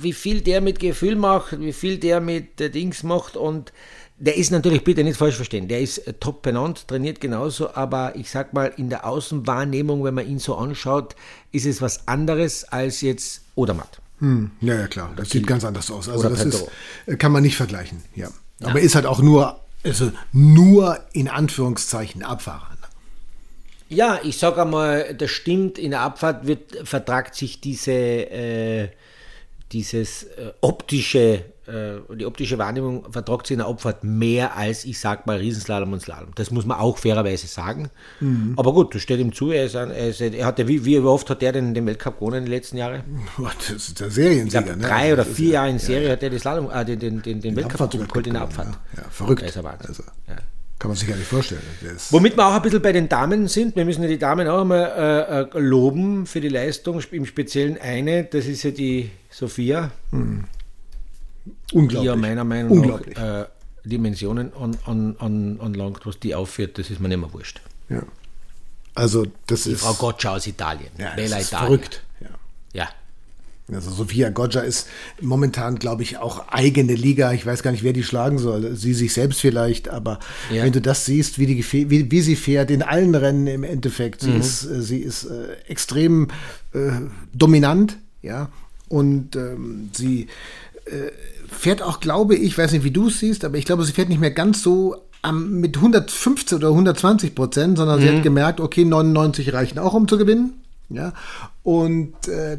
[0.00, 3.72] wie viel der mit Gefühl macht, wie viel der mit äh, Dings macht und
[4.18, 8.16] der ist natürlich, bitte nicht falsch verstehen, der ist äh, top benannt, trainiert genauso, aber
[8.16, 11.16] ich sag mal, in der Außenwahrnehmung, wenn man ihn so anschaut,
[11.52, 14.00] ist es was anderes als jetzt Odermatt.
[14.20, 16.08] Hm, ja, ja, klar, das sieht ganz anders aus.
[16.08, 16.66] Also das ist,
[17.06, 18.28] äh, kann man nicht vergleichen, ja.
[18.62, 18.84] Aber ja.
[18.86, 22.75] ist halt auch nur, also nur in Anführungszeichen Abfahrer.
[23.88, 28.88] Ja, ich sage einmal, das stimmt, in der Abfahrt wird, vertragt sich diese, äh,
[29.70, 34.98] dieses äh, optische, äh, die optische Wahrnehmung vertragt sich in der Abfahrt mehr als, ich
[34.98, 36.30] sag mal, Riesenslalom und Slalom.
[36.34, 37.90] Das muss man auch fairerweise sagen.
[38.18, 38.54] Mhm.
[38.56, 39.52] Aber gut, das steht ihm zu.
[39.52, 41.86] Er, ist ein, er, ist, er hat ja, wie, wie oft hat er denn den
[41.86, 43.02] Weltcup gewonnen in den letzten Jahren?
[43.38, 44.60] Das ist der Seriensieger.
[44.60, 44.88] Ich glaub, ne?
[44.88, 47.40] drei oder vier Jahre in Serie ja, hat er den, Slalom, äh, den, den, den,
[47.40, 48.68] den Weltcup geholt in der Abfahrt.
[48.96, 49.44] Ja, ja verrückt.
[49.44, 50.36] Also, ja.
[50.78, 51.62] Kann man sich gar nicht vorstellen.
[52.10, 53.76] Womit wir auch ein bisschen bei den Damen sind.
[53.76, 57.00] Wir müssen ja die Damen auch einmal äh, äh loben für die Leistung.
[57.12, 59.90] Im Speziellen eine, das ist ja die Sophia.
[60.10, 60.44] Hm.
[61.72, 62.00] Unglaublich.
[62.00, 63.46] Die ja meiner Meinung nach äh,
[63.84, 67.60] Dimensionen an, an, anlangt, was die aufführt, das ist mir nicht mehr wurscht.
[67.88, 68.02] Ja.
[68.94, 69.80] Also das die ist...
[69.80, 70.90] Frau Gotcha aus Italien.
[70.98, 71.48] Ja, das ist Italien.
[71.48, 72.02] verrückt.
[72.20, 72.28] Ja.
[72.72, 72.88] ja.
[73.72, 74.86] Also Sophia Goggia ist
[75.20, 77.32] momentan, glaube ich, auch eigene Liga.
[77.32, 78.76] Ich weiß gar nicht, wer die schlagen soll.
[78.76, 80.20] Sie sich selbst vielleicht, aber
[80.52, 80.62] ja.
[80.62, 84.20] wenn du das siehst, wie, die, wie, wie, sie fährt in allen Rennen im Endeffekt,
[84.20, 84.40] sie mhm.
[84.40, 86.28] ist, äh, sie ist äh, extrem
[86.74, 86.90] äh,
[87.34, 88.50] dominant, ja,
[88.88, 90.28] und ähm, sie
[90.84, 91.10] äh,
[91.48, 94.08] fährt auch, glaube ich, weiß nicht, wie du es siehst, aber ich glaube, sie fährt
[94.08, 98.02] nicht mehr ganz so am, mit 115 oder 120 Prozent, sondern mhm.
[98.02, 100.54] sie hat gemerkt, okay, 99 reichen auch, um zu gewinnen.
[100.88, 101.14] Ja,
[101.64, 102.58] und äh,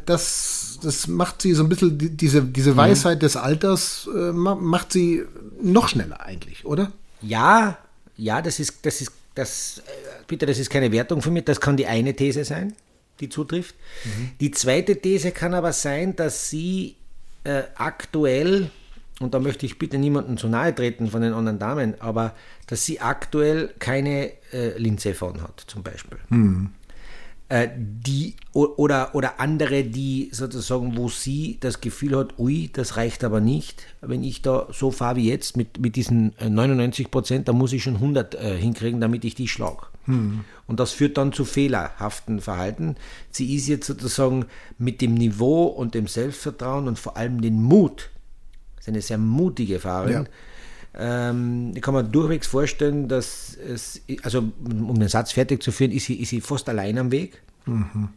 [0.78, 2.78] das, das macht sie so ein bisschen, diese, diese mhm.
[2.78, 5.24] Weisheit des Alters äh, macht sie
[5.62, 6.92] noch schneller eigentlich, oder?
[7.22, 7.78] Ja,
[8.16, 9.82] ja, das ist, das ist, das, äh,
[10.28, 12.74] bitte, das ist keine Wertung von mir, das kann die eine These sein,
[13.20, 13.76] die zutrifft.
[14.04, 14.32] Mhm.
[14.40, 16.96] Die zweite These kann aber sein, dass sie
[17.44, 18.70] äh, aktuell,
[19.20, 22.36] und da möchte ich bitte niemandem zu nahe treten von den anderen Damen, aber
[22.68, 26.18] dass sie aktuell keine äh, Linse von hat, zum Beispiel.
[26.30, 26.70] Mhm.
[27.50, 33.24] Äh, die oder, oder andere, die sozusagen, wo sie das Gefühl hat, ui, das reicht
[33.24, 33.84] aber nicht.
[34.02, 37.72] Wenn ich da so fahre wie jetzt mit, mit diesen 99 äh, Prozent, da muss
[37.72, 39.90] ich schon 100 äh, hinkriegen, damit ich die schlag.
[40.06, 40.44] Hm.
[40.66, 42.96] Und das führt dann zu fehlerhaften Verhalten.
[43.32, 44.46] Sie ist jetzt sozusagen
[44.78, 48.10] mit dem Niveau und dem Selbstvertrauen und vor allem den Mut,
[48.78, 50.26] ist eine sehr mutige Fahrerin, ja.
[50.98, 55.92] Ähm, ich kann mir durchwegs vorstellen, dass es, also um den Satz fertig zu führen,
[55.92, 57.42] ist sie, ist sie fast allein am Weg.
[57.66, 58.10] Mhm.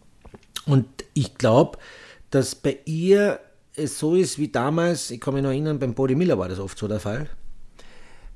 [0.65, 1.79] Und ich glaube,
[2.31, 3.41] dass bei ihr
[3.77, 6.59] es so ist wie damals, ich kann mich noch erinnern, beim Body Miller war das
[6.59, 7.29] oft so der Fall.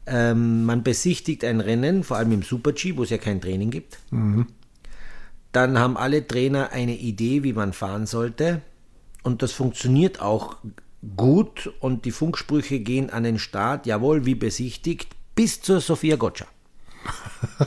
[0.06, 3.98] Ähm, man besichtigt ein Rennen, vor allem im Super-G, wo es ja kein Training gibt.
[4.10, 4.46] Mhm.
[5.52, 8.60] Dann haben alle Trainer eine Idee, wie man fahren sollte.
[9.22, 10.56] Und das funktioniert auch
[11.16, 16.46] gut und die Funksprüche gehen an den Start, jawohl, wie besichtigt, bis zur Sophia Gotcha.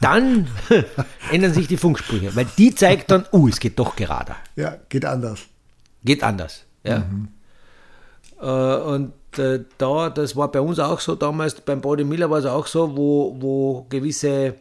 [0.00, 0.48] dann
[1.32, 4.36] ändern sich die Funksprüche, weil die zeigt dann, uh, es geht doch gerader.
[4.56, 5.40] Ja, geht anders.
[6.04, 7.00] Geht anders, ja.
[7.00, 7.28] Mhm.
[8.40, 12.38] Äh, und äh, da, das war bei uns auch so damals, beim Body Miller war
[12.38, 14.54] es auch so, wo, wo gewisse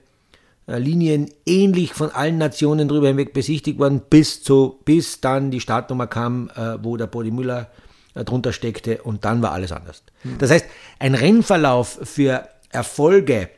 [0.67, 6.07] Linien ähnlich von allen Nationen drüber hinweg besichtigt wurden, bis, zu, bis dann die Startnummer
[6.07, 7.71] kam, äh, wo der Body Müller
[8.13, 10.03] äh, drunter steckte und dann war alles anders.
[10.23, 10.37] Mhm.
[10.39, 10.65] Das heißt,
[10.99, 13.49] ein Rennverlauf für Erfolge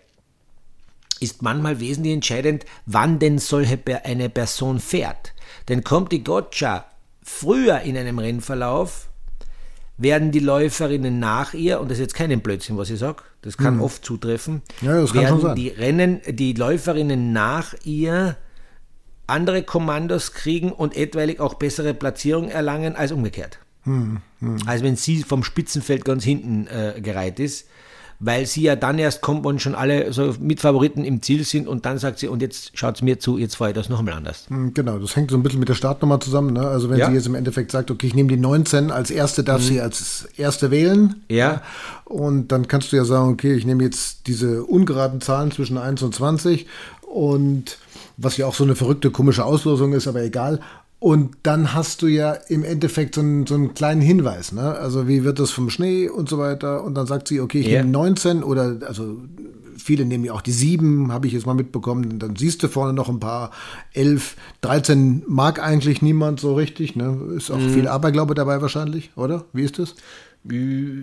[1.19, 5.33] ist manchmal wesentlich entscheidend, wann denn solche eine Person fährt.
[5.67, 6.85] Denn kommt die Gotcha
[7.23, 9.08] früher in einem Rennverlauf,
[9.99, 13.57] werden die Läuferinnen nach ihr, und das ist jetzt kein Blödsinn, was ich sage, das
[13.57, 15.55] kann oft zutreffen, Ja, das kann werden schon sein.
[15.55, 18.37] die Rennen, die Läuferinnen nach ihr
[19.27, 23.59] andere Kommandos kriegen und etwaig auch bessere Platzierung erlangen als umgekehrt.
[24.65, 27.67] Als wenn sie vom Spitzenfeld ganz hinten äh, gereiht ist,
[28.19, 31.85] weil sie ja dann erst kommt, wenn schon alle so Mitfavoriten im Ziel sind und
[31.85, 34.45] dann sagt sie, und jetzt schaut mir zu, jetzt fahre ich das noch einmal anders.
[34.49, 36.53] Hm, Genau, das hängt so ein bisschen mit der Startnummer zusammen.
[36.53, 36.67] Ne?
[36.67, 37.07] Also wenn Ja.
[37.07, 37.11] Mhm.
[37.11, 40.27] sie jetzt im Endeffekt sagt, okay, ich nehme die 19, als erste darf sie als
[40.35, 41.23] erste wählen.
[41.29, 41.61] Ja.
[42.05, 46.01] Und dann kannst du ja sagen, okay, ich nehme jetzt diese ungeraden Zahlen zwischen 1
[46.03, 46.67] und 20
[47.01, 47.77] und
[48.17, 50.59] was ja auch so eine verrückte, komische Auslosung ist, aber egal.
[50.99, 54.75] Und dann hast du ja im Endeffekt so einen, so einen kleinen Hinweis, ne?
[54.75, 56.83] Also wie wird das vom Schnee und so weiter.
[56.83, 57.79] Und dann sagt sie, okay, ich Ja.
[57.79, 59.17] nehme 19 oder also
[59.77, 62.19] viele nehmen ja auch die 7, habe ich jetzt mal mitbekommen.
[62.19, 63.51] Dann siehst du vorne noch ein paar
[63.93, 66.97] 11, 13 mag eigentlich niemand so richtig.
[66.97, 67.17] Ne?
[67.37, 69.45] Ist auch viel Aberglaube dabei wahrscheinlich, oder?
[69.53, 69.95] Wie ist das?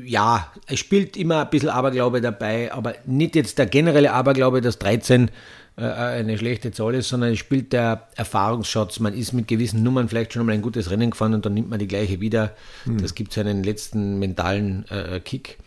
[0.04, 4.78] Ja, es spielt immer ein bisschen Aberglaube dabei, aber nicht jetzt der generelle Aberglaube, dass
[4.78, 5.30] 13 äh,
[5.76, 8.98] eine schlechte Zahl ist, sondern es spielt der Erfahrungsschatz.
[9.00, 11.68] Man ist mit gewissen Nummern vielleicht schon einmal ein gutes Rennen gefahren und dann nimmt
[11.68, 12.54] man die gleiche wieder.
[12.86, 15.58] Das gibt so einen letzten mentalen äh, Kick.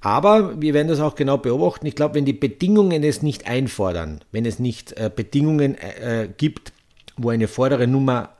[0.00, 1.86] Aber wir werden das auch genau beobachten.
[1.86, 6.72] Ich glaube, wenn die Bedingungen es nicht einfordern, wenn es nicht äh, Bedingungen äh, gibt,
[7.16, 8.34] wo eine vordere Nummer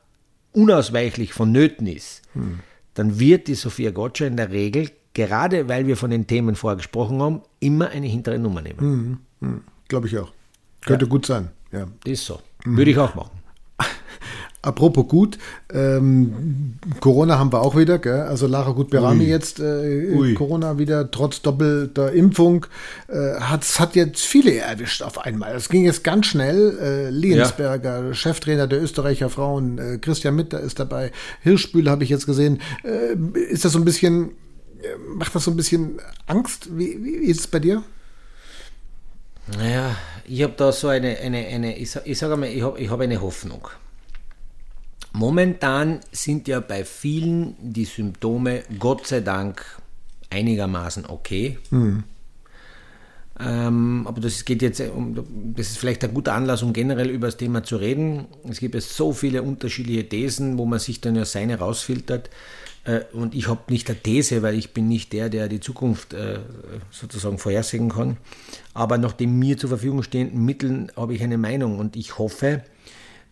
[0.52, 2.22] unausweichlich vonnöten ist,
[2.94, 6.76] dann wird die Sophia Gotcha in der Regel, gerade weil wir von den Themen vorher
[6.76, 9.18] gesprochen haben, immer eine hintere Nummer nehmen.
[9.88, 10.32] Glaube ich auch.
[10.88, 11.86] Könnte gut sein, ja.
[12.04, 12.40] Das ist so.
[12.64, 13.30] Würde ich auch machen.
[14.62, 15.38] Apropos gut,
[15.72, 18.22] ähm, Corona haben wir auch wieder, gell?
[18.22, 20.34] also Lara Gut-Berami jetzt äh.
[20.34, 22.66] Corona wieder trotz doppelter Impfung,
[23.06, 25.54] äh, hat's, hat jetzt viele erwischt auf einmal.
[25.54, 26.76] Es ging jetzt ganz schnell.
[26.80, 32.26] Äh, Liensberger, Cheftrainer der Österreicher Frauen, äh, Christian Mitter ist dabei, Hirschbühl habe ich jetzt
[32.26, 32.60] gesehen.
[32.82, 34.30] Äh, ist das so ein bisschen,
[34.82, 36.76] äh, macht das so ein bisschen Angst?
[36.76, 37.84] Wie, wie ist es bei dir?
[39.56, 42.90] Naja, ich habe da so eine, eine, eine ich, ich sage mal, ich habe ich
[42.90, 43.68] hab eine Hoffnung.
[45.12, 49.64] Momentan sind ja bei vielen die Symptome Gott sei Dank
[50.30, 51.58] einigermaßen okay.
[53.40, 55.14] Ähm, aber das geht jetzt um,
[55.56, 58.26] das ist vielleicht ein guter Anlass, um generell über das Thema zu reden.
[58.48, 62.30] Es gibt ja so viele unterschiedliche Thesen, wo man sich dann ja seine rausfiltert.
[62.88, 66.14] Äh, und ich habe nicht eine These, weil ich bin nicht der, der die Zukunft
[66.14, 66.40] äh,
[66.90, 68.16] sozusagen vorhersehen kann.
[68.74, 72.62] Aber nach den mir zur Verfügung stehenden Mitteln habe ich eine Meinung und ich hoffe,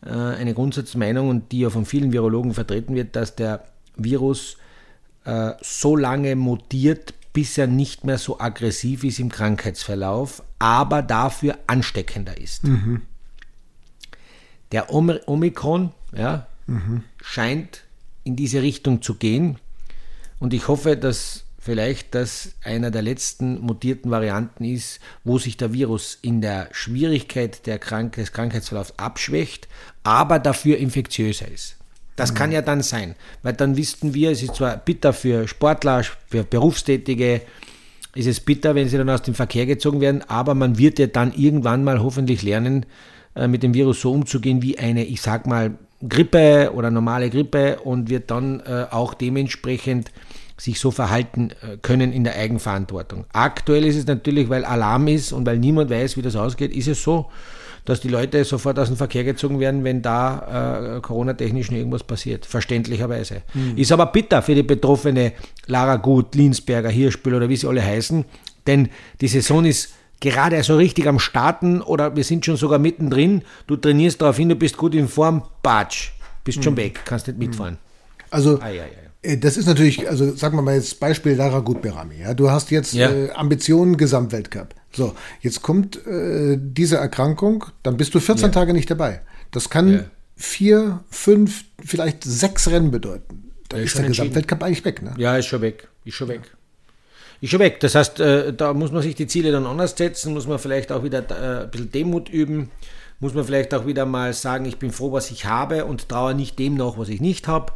[0.04, 3.64] äh, eine Grundsatzmeinung und die ja von vielen Virologen vertreten wird, dass der
[3.96, 4.58] Virus
[5.60, 12.40] so lange mutiert, bis er nicht mehr so aggressiv ist im Krankheitsverlauf, aber dafür ansteckender
[12.40, 12.62] ist.
[14.70, 16.46] Der Om Omikron ja,
[17.20, 17.85] scheint
[18.26, 19.58] in diese Richtung zu gehen
[20.38, 25.72] und ich hoffe, dass vielleicht das einer der letzten mutierten Varianten ist, wo sich der
[25.72, 29.66] Virus in der Schwierigkeit der Krank des Krankheitsverlaufs abschwächt,
[30.04, 31.76] aber dafür infektiöser ist.
[32.14, 36.02] Das kann ja dann sein, weil dann wissen wir, es ist zwar bitter für Sportler,
[36.02, 37.42] für Berufstätige,
[38.14, 41.08] ist es bitter, wenn sie dann aus dem Verkehr gezogen werden, aber man wird ja
[41.08, 42.86] dann irgendwann mal hoffentlich lernen,
[43.34, 47.78] äh, mit dem Virus so umzugehen wie eine, ich sag mal, Grippe oder normale Grippe
[47.80, 50.10] und wird dann äh, auch dementsprechend
[50.58, 53.24] sich so verhalten äh, können in der Eigenverantwortung.
[53.32, 56.88] Aktuell ist es natürlich, weil Alarm ist und weil niemand weiß, wie das ausgeht, ist
[56.88, 57.26] es so,
[57.84, 62.44] dass die Leute sofort aus dem Verkehr gezogen werden, wenn da äh, Corona-technisch irgendwas passiert.
[62.44, 63.42] Verständlicherweise.
[63.76, 65.32] Ist aber bitter für die betroffene
[65.66, 68.24] Lara Gut, Linsberger, Hirschbühl oder wie sie alle heißen,
[68.66, 68.88] denn
[69.20, 73.42] die Saison ist gerade so richtig am Starten oder wir sind schon sogar mittendrin.
[73.66, 76.10] Du trainierst darauf hin, du bist gut in Form, batsch,
[76.44, 77.78] bist schon weg, kannst nicht mitfahren.
[78.30, 79.32] Also Ei, ei, ei.
[79.32, 82.16] äh, das ist natürlich, also sagen wir mal jetzt Beispiel Lara Gutberami.
[82.20, 82.34] Ja?
[82.34, 83.10] Du hast jetzt Ja.
[83.10, 84.74] äh, Ambitionen Gesamtweltcup.
[84.92, 89.20] So, jetzt kommt äh, diese Erkrankung, dann bist du 14 Tage nicht dabei.
[89.50, 90.04] Das kann Ja.
[90.34, 93.52] vier, fünf, vielleicht sechs Rennen bedeuten.
[93.68, 94.10] Da Ja, ist schon der.
[94.10, 95.02] Gesamtweltcup eigentlich weg.
[95.02, 95.14] Ne?
[95.18, 95.88] Ja, ist schon weg.
[96.04, 96.42] Ist schon weg.
[97.40, 97.80] Ist schon weg.
[97.80, 100.92] Das heißt, äh, da muss man sich die Ziele dann anders setzen, muss man vielleicht
[100.92, 102.70] auch wieder äh, ein bisschen Demut üben,
[103.20, 106.34] muss man vielleicht auch wieder mal sagen, ich bin froh, was ich habe und traue
[106.34, 107.72] nicht dem nach, was ich nicht habe.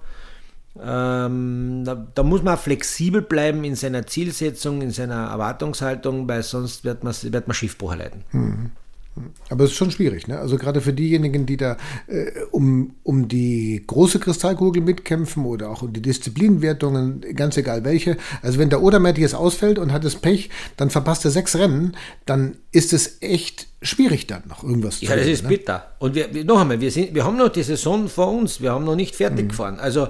[0.81, 6.85] Ähm, da, da muss man flexibel bleiben in seiner Zielsetzung, in seiner Erwartungshaltung, weil sonst
[6.85, 8.25] wird man, wird man Schiffbruch erleiden.
[9.49, 10.39] Aber es ist schon schwierig, ne?
[10.39, 15.83] Also gerade für diejenigen, die da äh, um, um die große Kristallkugel mitkämpfen oder auch
[15.83, 18.17] um die Disziplinenwertungen, ganz egal welche.
[18.43, 21.97] Also wenn der Odermatt jetzt ausfällt und hat es Pech, dann verpasst er sechs Rennen,
[22.25, 25.49] dann ist es echt schwierig dann noch irgendwas Ja, zu das holen, ist ne?
[25.49, 25.91] bitter.
[25.99, 28.71] Und wir, wir, noch einmal, wir, sind, wir haben noch die Saison vor uns, wir
[28.73, 29.79] haben noch nicht fertig gefahren.
[29.81, 30.09] Also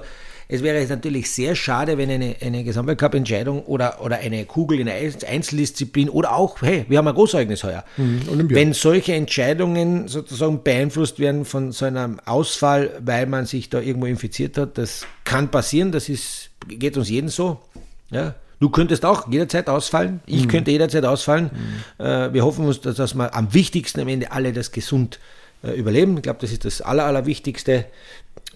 [0.53, 4.99] Es wäre natürlich sehr schade, wenn eine, eine Gesamtweltcup-Entscheidung oder, oder eine Kugel in einer
[5.25, 7.85] Einzeldisziplin oder auch, hey, wir haben ein Großereignis heuer.
[7.95, 13.79] Mhm, wenn solche Entscheidungen sozusagen beeinflusst werden von so einem Ausfall, weil man sich da
[13.79, 17.61] irgendwo infiziert hat, das kann passieren, das ist, geht uns jeden so.
[18.09, 20.19] Ja, Du könntest auch jederzeit ausfallen.
[20.27, 20.47] Ich mhm.
[20.49, 21.49] könnte jederzeit ausfallen.
[21.97, 22.05] Mhm.
[22.05, 25.17] Äh, wir hoffen uns, dass, dass wir am wichtigsten am Ende alle das gesund
[25.63, 26.17] äh, überleben.
[26.17, 27.85] Ich glaube, das ist das Aller, Allerwichtigste.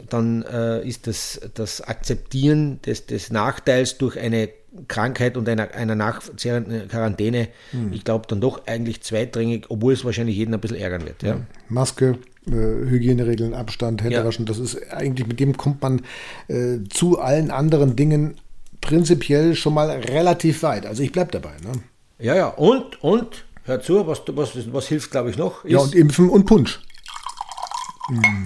[0.09, 4.49] Dann äh, ist das, das Akzeptieren des, des Nachteils durch eine
[4.87, 7.93] Krankheit und einer, einer nachzehrenden Quarantäne, mhm.
[7.93, 11.23] ich glaube, dann doch eigentlich zweitrangig, obwohl es wahrscheinlich jeden ein bisschen ärgern wird.
[11.23, 11.39] Ja.
[11.69, 12.17] Maske,
[12.47, 14.25] äh, Hygieneregeln, Abstand, Hände ja.
[14.25, 16.01] waschen, das ist eigentlich, mit dem kommt man
[16.47, 18.35] äh, zu allen anderen Dingen
[18.81, 20.85] prinzipiell schon mal relativ weit.
[20.85, 21.53] Also ich bleibe dabei.
[21.63, 21.81] Ne?
[22.19, 22.47] Ja, ja.
[22.47, 25.65] Und, und, hör zu, was, was, was hilft, glaube ich, noch?
[25.65, 26.81] ja, und Impfen und Punsch.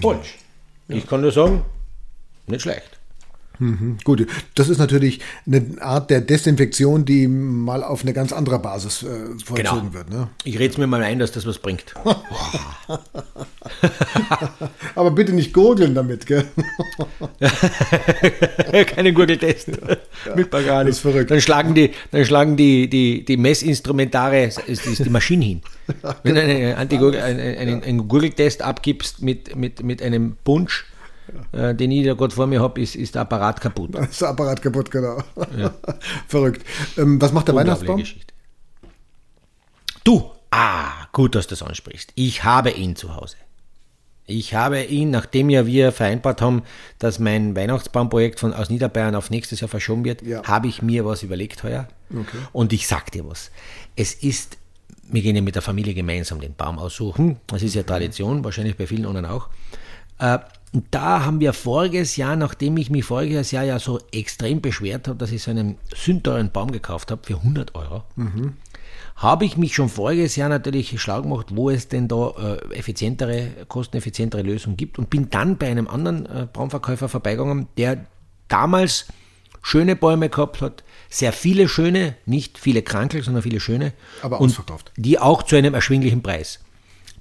[0.00, 0.38] Punsch.
[0.92, 1.64] Ich kann nur sagen,
[2.46, 2.99] nicht schlecht.
[3.60, 8.58] Mhm, gut, das ist natürlich eine Art der Desinfektion, die mal auf eine ganz andere
[8.58, 9.06] Basis äh,
[9.44, 9.94] vollzogen genau.
[9.94, 10.10] wird.
[10.10, 10.28] Ne?
[10.44, 11.94] Ich rede es mir mal ein, dass das was bringt.
[14.94, 16.44] Aber bitte nicht gurgeln damit, gell?
[18.86, 19.68] Keine Gurgeltest.
[20.26, 20.90] Ja, Mit Bagani.
[20.90, 21.30] Das ist verrückt.
[21.30, 25.62] Dann schlagen die, dann schlagen die, die, die Messinstrumentare, ist, ist die Maschine hin.
[26.22, 30.86] Wenn du eine einen, einen, einen Gurgeltest abgibst mit, mit, mit einem Punsch,
[31.52, 31.70] ja.
[31.70, 33.94] äh, den ich da gerade vor mir habe, ist, ist der Apparat kaputt.
[34.10, 35.22] ist der Apparat kaputt, genau.
[35.56, 35.74] Ja.
[36.28, 36.64] Verrückt.
[36.96, 37.98] Ähm, was macht der Weihnachtsbaum?
[37.98, 38.34] Geschichte.
[40.04, 42.12] Du, ah, gut, dass du das ansprichst.
[42.14, 43.36] Ich habe ihn zu Hause.
[44.30, 46.62] Ich habe ihn, nachdem ja wir vereinbart haben,
[46.98, 50.42] dass mein Weihnachtsbaumprojekt von aus Niederbayern auf nächstes Jahr verschoben wird, ja.
[50.44, 51.88] habe ich mir was überlegt heuer.
[52.10, 52.38] Okay.
[52.52, 53.50] Und ich sag dir was.
[53.96, 54.56] Es ist,
[55.08, 57.40] wir gehen ja mit der Familie gemeinsam den Baum aussuchen.
[57.48, 59.48] Das ist ja Tradition, wahrscheinlich bei vielen anderen auch.
[60.72, 65.08] Und da haben wir voriges Jahr, nachdem ich mich voriges Jahr ja so extrem beschwert
[65.08, 68.54] habe, dass ich so einen sündteuren Baum gekauft habe für 100 Euro, mhm.
[69.16, 73.48] habe ich mich schon voriges Jahr natürlich schlau gemacht, wo es denn da äh, effizientere,
[73.66, 78.06] kosteneffizientere Lösungen gibt und bin dann bei einem anderen äh, Baumverkäufer vorbeigegangen, der
[78.46, 79.06] damals
[79.62, 83.92] schöne Bäume gehabt hat, sehr viele schöne, nicht viele Krankel, sondern viele schöne.
[84.22, 84.92] Aber ausverkauft.
[84.96, 86.60] Die auch zu einem erschwinglichen Preis.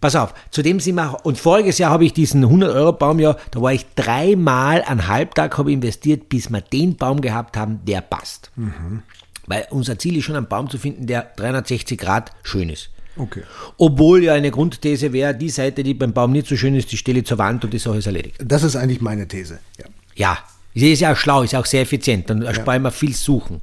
[0.01, 3.73] Pass auf, zudem sind wir, und voriges Jahr habe ich diesen 100-Euro-Baum ja, da war
[3.73, 8.51] ich dreimal einen Halbtag habe investiert, bis wir den Baum gehabt haben, der passt.
[8.55, 9.03] Mhm.
[9.47, 12.91] Weil unser Ziel ist schon, einen Baum zu finden, der 360 Grad schön ist.
[13.17, 13.43] Okay.
[13.77, 16.97] Obwohl ja eine Grundthese wäre, die Seite, die beim Baum nicht so schön ist, die
[16.97, 18.37] stelle ich zur Wand und die Sache ist erledigt.
[18.41, 19.59] Das ist eigentlich meine These.
[19.77, 19.85] Ja.
[20.15, 20.37] Ja,
[20.73, 22.89] ist ja auch schlau, ist auch sehr effizient, dann ersparen ja.
[22.89, 23.59] wir viel Suchen.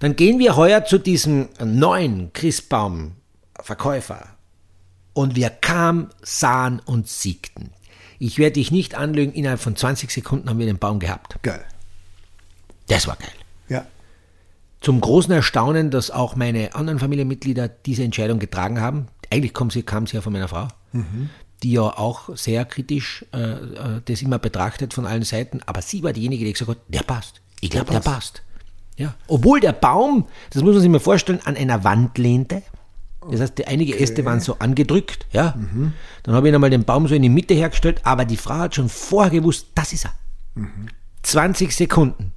[0.00, 4.34] Dann gehen wir heuer zu diesem neuen Christbaum-Verkäufer
[5.14, 7.70] und wir kamen, sahen und siegten.
[8.18, 11.38] Ich werde dich nicht anlügen, innerhalb von 20 Sekunden haben wir den Baum gehabt.
[11.42, 11.64] Geil.
[12.88, 13.30] Das war geil.
[13.68, 13.86] Ja.
[14.80, 19.06] Zum großen Erstaunen, dass auch meine anderen Familienmitglieder diese Entscheidung getragen haben.
[19.30, 21.30] Eigentlich kam sie, kam sie ja von meiner Frau, mhm.
[21.62, 25.60] die ja auch sehr kritisch äh, äh, das immer betrachtet von allen Seiten.
[25.66, 27.40] Aber sie war diejenige, die gesagt hat, der passt.
[27.60, 28.42] Ich glaube, der, der passt.
[28.96, 29.14] Ja.
[29.26, 32.62] Obwohl der Baum, das muss man sich mal vorstellen, an einer Wand lehnte.
[33.30, 34.02] Das heißt, einige okay.
[34.02, 35.54] Äste waren so angedrückt, ja.
[35.56, 35.92] Mhm.
[36.22, 38.74] Dann habe ich einmal den Baum so in die Mitte hergestellt, aber die Frau hat
[38.74, 40.14] schon vorher gewusst, das ist er.
[40.54, 40.88] Mhm.
[41.22, 42.32] 20 Sekunden.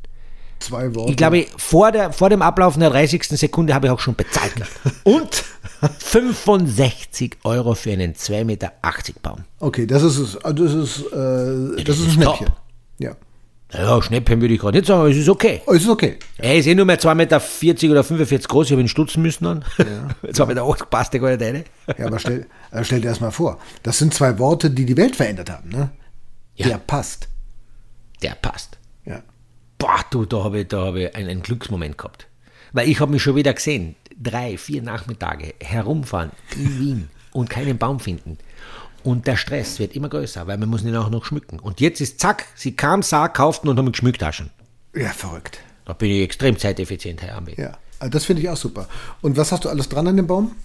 [0.59, 1.11] Zwei Worte.
[1.11, 3.23] Ich glaube, vor, der, vor dem Ablaufen der 30.
[3.23, 4.53] Sekunde habe ich auch schon bezahlt.
[5.03, 5.43] Und
[5.99, 8.71] 65 Euro für einen 2,80 Meter
[9.21, 9.43] Baum.
[9.59, 12.47] Okay, das ist, das ist, äh, das, das ist ein Schnäppchen.
[12.97, 13.15] Ja.
[13.73, 15.61] Ja, Schnäppchen würde ich gerade nicht sagen, aber es ist okay.
[15.65, 16.17] Oh, es ist okay.
[16.37, 19.43] Er ist eh nur mehr 2,40 Meter oder 45 groß, ich habe ihn stutzen müssen
[19.43, 19.65] dann.
[19.77, 20.29] Ja.
[20.29, 21.63] 2,8 Meter passt der gar nicht rein.
[21.97, 22.45] Ja, aber stell,
[22.83, 23.59] stell dir das mal vor.
[23.83, 25.69] Das sind zwei Worte, die die Welt verändert haben.
[25.69, 25.89] Ne?
[26.55, 26.67] Ja.
[26.67, 27.27] Der passt.
[28.21, 28.77] Der passt.
[29.05, 29.21] Ja.
[29.77, 32.27] Boah, du, da habe ich, hab ich einen, einen Glücksmoment gehabt.
[32.71, 37.77] Weil ich habe mich schon wieder gesehen, drei, vier Nachmittage herumfahren in Wien und keinen
[37.77, 38.37] Baum finden.
[39.07, 41.59] Und der Stress wird immer größer, weil man muss ihn auch noch schmücken.
[41.59, 44.49] Und jetzt ist zack, sie kam, sah, kauften und haben Geschmücktaschen.
[44.93, 45.61] Ja, verrückt.
[45.85, 47.53] Da bin ich extrem zeiteffizient, Herr Ambi.
[47.55, 48.89] Ja, also das finde ich auch super.
[49.21, 50.57] Und was hast du alles dran an dem Baum?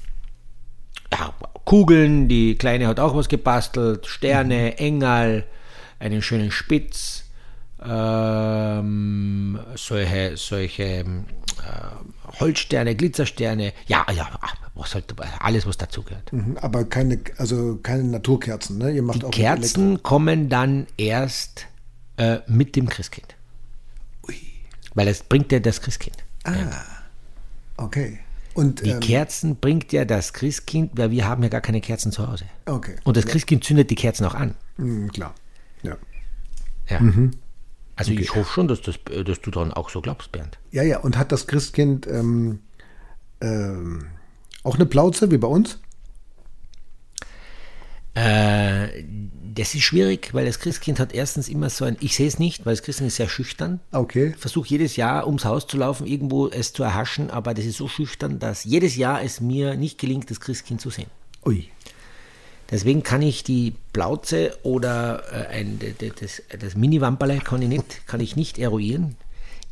[1.13, 1.33] Ja,
[1.65, 4.85] Kugeln, die Kleine hat auch was gebastelt, Sterne, mhm.
[4.85, 5.45] Engel,
[6.01, 7.22] einen schönen Spitz,
[7.87, 11.05] ähm, solche, solche äh,
[12.41, 14.29] Holzsterne, Glitzersterne, ja, ja,
[14.75, 16.33] was halt, alles, was dazugehört.
[16.33, 18.91] Mhm, aber keine, also keine Naturkerzen, ne?
[18.91, 21.67] Ihr macht Die auch Kerzen kommen dann erst
[22.17, 23.35] äh, mit dem Christkind.
[24.29, 24.37] Ui.
[24.95, 26.17] Weil es bringt ja das Christkind.
[26.45, 26.85] Ah, ja.
[27.77, 28.19] okay.
[28.55, 32.13] Und, die ähm, Kerzen bringt ja das Christkind, weil wir haben ja gar keine Kerzen
[32.13, 32.45] zu Hause.
[32.67, 32.97] Okay.
[33.05, 34.55] Und das Christkind zündet die Kerzen auch an.
[34.77, 35.35] Mhm, klar.
[35.83, 35.97] Ja.
[36.89, 37.01] Ja.
[37.01, 37.33] Mhm.
[38.11, 40.59] Also ich hoffe schon, dass, das, dass du dann auch so glaubst, Bernd.
[40.71, 42.61] Ja, ja, und hat das Christkind ähm,
[43.41, 44.07] ähm,
[44.63, 45.79] auch eine Plauze wie bei uns?
[48.15, 49.05] Äh,
[49.55, 52.67] das ist schwierig, weil das Christkind hat erstens immer so ein, ich sehe es nicht,
[52.67, 53.81] weil das Christkind ist sehr schüchtern.
[53.91, 54.35] Okay.
[54.39, 57.89] Versuche jedes Jahr ums Haus zu laufen, irgendwo es zu erhaschen, aber das ist so
[57.89, 61.09] schüchtern, dass jedes Jahr es mir nicht gelingt, das Christkind zu sehen.
[61.45, 61.69] Ui.
[62.73, 65.79] Deswegen kann ich die Plauze oder äh, ein,
[66.19, 69.15] das, das Mini-Wamperle kann ich nicht, kann ich nicht eruieren.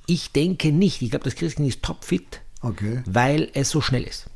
[0.07, 1.01] Ich denke nicht.
[1.03, 3.03] Ich glaube, das Christkind ist topfit, Okay.
[3.07, 4.27] weil es so schnell ist.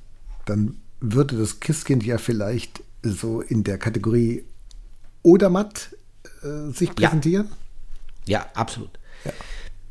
[0.46, 4.44] Dann würde das Christkind ja vielleicht so in der Kategorie
[5.22, 5.90] Odermatt
[6.42, 7.08] äh, sich Ja.
[7.08, 7.48] präsentieren.
[8.26, 8.90] Ja, absolut.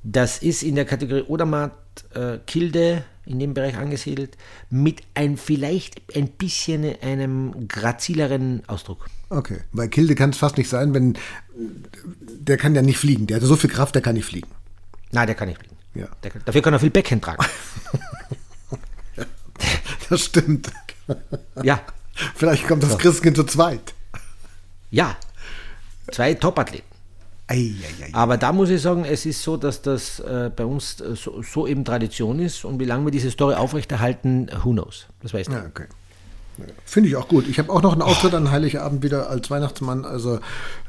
[0.03, 1.71] Das ist in der Kategorie Odermatt,
[2.15, 4.37] äh, Kilde in dem Bereich angesiedelt,
[4.69, 9.07] mit ein vielleicht ein bisschen einem grazileren Ausdruck.
[9.29, 9.59] Okay.
[9.71, 11.17] Weil Kilde kann es fast nicht sein, wenn
[11.55, 13.27] der kann ja nicht fliegen.
[13.27, 14.49] Der hat so viel Kraft, der kann nicht fliegen.
[15.11, 15.77] Nein, der kann nicht fliegen.
[15.95, 16.07] Ja.
[16.23, 17.45] Der dafür kann er viel Becken tragen.
[20.09, 20.69] Das stimmt.
[21.63, 21.81] ja,
[22.35, 23.93] Vielleicht kommt das Christkind zu zweit.
[24.91, 25.15] ja.
[26.11, 26.92] Zwei Topathleten.
[27.53, 28.09] Ei, ei, ei.
[28.13, 31.43] Aber da muss ich sagen, es ist so, dass das äh, bei uns äh, so,
[31.43, 35.05] so eben Tradition ist und wie lange wir diese Story aufrechterhalten, who knows.
[35.21, 35.85] Das weiß ich Ja, okay.
[36.57, 37.47] Ja, Finde ich auch gut.
[37.47, 40.03] Ich habe auch noch einen Auftritt an Heiligabend wieder als Weihnachtsmann.
[40.03, 40.39] Also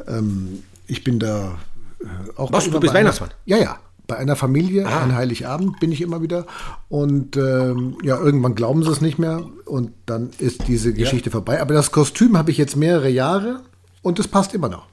[0.07, 1.59] ähm, ich bin da
[2.01, 2.07] äh,
[2.37, 3.31] auch Was, du bist Weihnachtsmann?
[3.31, 3.39] Ah.
[3.45, 3.79] Ja, ja.
[4.07, 6.47] Bei einer Familie an Heiligabend bin ich immer wieder.
[6.91, 9.43] Und ähm, ja, irgendwann glauben sie es nicht mehr.
[9.65, 11.61] Und dann ist diese Geschichte vorbei.
[11.63, 13.61] Aber das Kostüm habe ich jetzt mehrere Jahre
[14.03, 14.87] und es passt immer noch.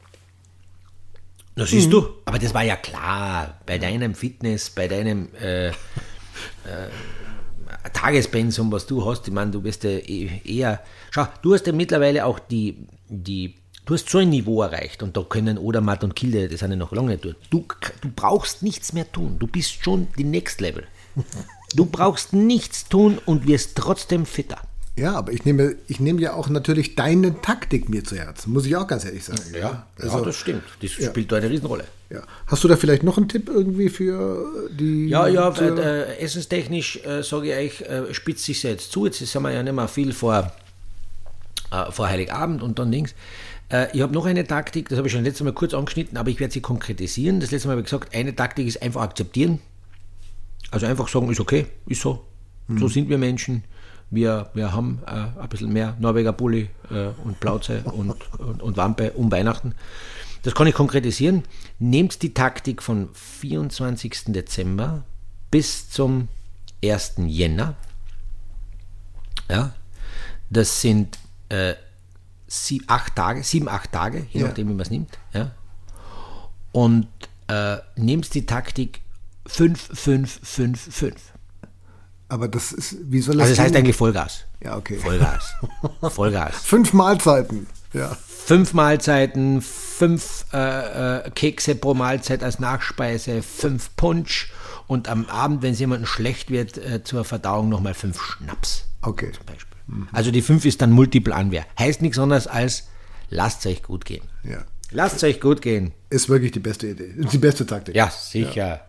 [1.55, 2.05] Na, siehst du?
[2.25, 3.59] Aber das war ja klar.
[3.65, 5.73] Bei deinem Fitness, bei deinem äh, äh,
[7.93, 10.81] Tagespensum, was du hast, ich meine, du bist ja eh- eher.
[11.11, 15.17] Schau, du hast ja mittlerweile auch die, die du hast so ein Niveau erreicht und
[15.17, 17.23] da können Odermatt und Kilde, das sind ja noch lange nicht.
[17.23, 19.37] Du, du brauchst nichts mehr tun.
[19.39, 20.85] Du bist schon die Next Level.
[21.75, 24.61] Du brauchst nichts tun und wirst trotzdem fitter.
[24.97, 28.65] Ja, aber ich nehme, ich nehme ja auch natürlich deine Taktik mir zu Herzen, muss
[28.65, 29.41] ich auch ganz ehrlich sagen.
[29.97, 30.63] Also, ja, das stimmt.
[30.81, 31.85] Das spielt da eine Riesenrolle.
[32.09, 32.21] ja.
[32.47, 35.07] Hast du da vielleicht noch einen Tipp irgendwie für die.
[35.07, 39.05] Ja, ja, äh, essenstechnisch äh, sage ich euch, äh, spitzt sich jetzt zu.
[39.05, 40.51] Jetzt sind wir ja nicht mehr viel vor,
[41.71, 43.15] äh, vor Heiligabend und dann links.
[43.69, 46.29] Äh, ich habe noch eine Taktik, das habe ich schon letztes Mal kurz angeschnitten, aber
[46.29, 47.39] ich werde sie konkretisieren.
[47.39, 49.59] Das letzte Mal habe ich gesagt, eine Taktik ist einfach akzeptieren.
[50.69, 52.25] Also einfach sagen, ist okay, ist so.
[52.77, 53.63] So sind wir Menschen.
[54.11, 58.77] Wir, wir haben äh, ein bisschen mehr Norweger Bulli äh, und Plauze und, und, und
[58.77, 59.73] Wampe um Weihnachten.
[60.43, 61.43] Das kann ich konkretisieren.
[61.79, 64.25] Nehmt die Taktik von 24.
[64.27, 65.03] Dezember
[65.49, 66.27] bis zum
[66.83, 67.13] 1.
[67.27, 67.75] Jänner.
[69.49, 69.73] Ja,
[70.49, 71.17] das sind
[71.49, 71.75] äh,
[72.47, 74.47] sieb, acht Tage, sieben, acht Tage, je Ja.
[74.47, 75.17] nachdem, wie man es nimmt.
[75.33, 75.51] Ja.
[76.71, 77.07] Und
[77.47, 79.01] äh, nehmt die Taktik
[79.45, 81.30] 5, 5, 5, 5.
[82.31, 84.45] Aber das ist, wie soll das Also das heißt eigentlich Vollgas.
[84.63, 84.95] Ja, okay.
[84.95, 85.53] Vollgas.
[86.01, 86.55] Vollgas.
[86.63, 87.67] Fünf Mahlzeiten.
[87.91, 88.17] Ja.
[88.45, 94.49] Fünf Mahlzeiten, fünf äh, äh, Kekse pro Mahlzeit als Nachspeise, fünf Punsch
[94.87, 99.33] und am Abend, wenn es jemandem schlecht wird, äh, zur Verdauung nochmal fünf Schnaps Okay.
[99.33, 100.07] zum Beispiel.
[100.13, 101.65] Also die fünf ist dann Multiple Anwehr.
[101.77, 102.87] Heißt nichts anderes als
[103.29, 104.23] lasst euch gut gehen.
[104.45, 104.63] Ja.
[104.91, 105.91] Lasst euch gut gehen.
[106.09, 107.13] Ist wirklich die beste Idee.
[107.29, 107.93] Die beste Taktik.
[107.93, 108.79] Ja, sicher.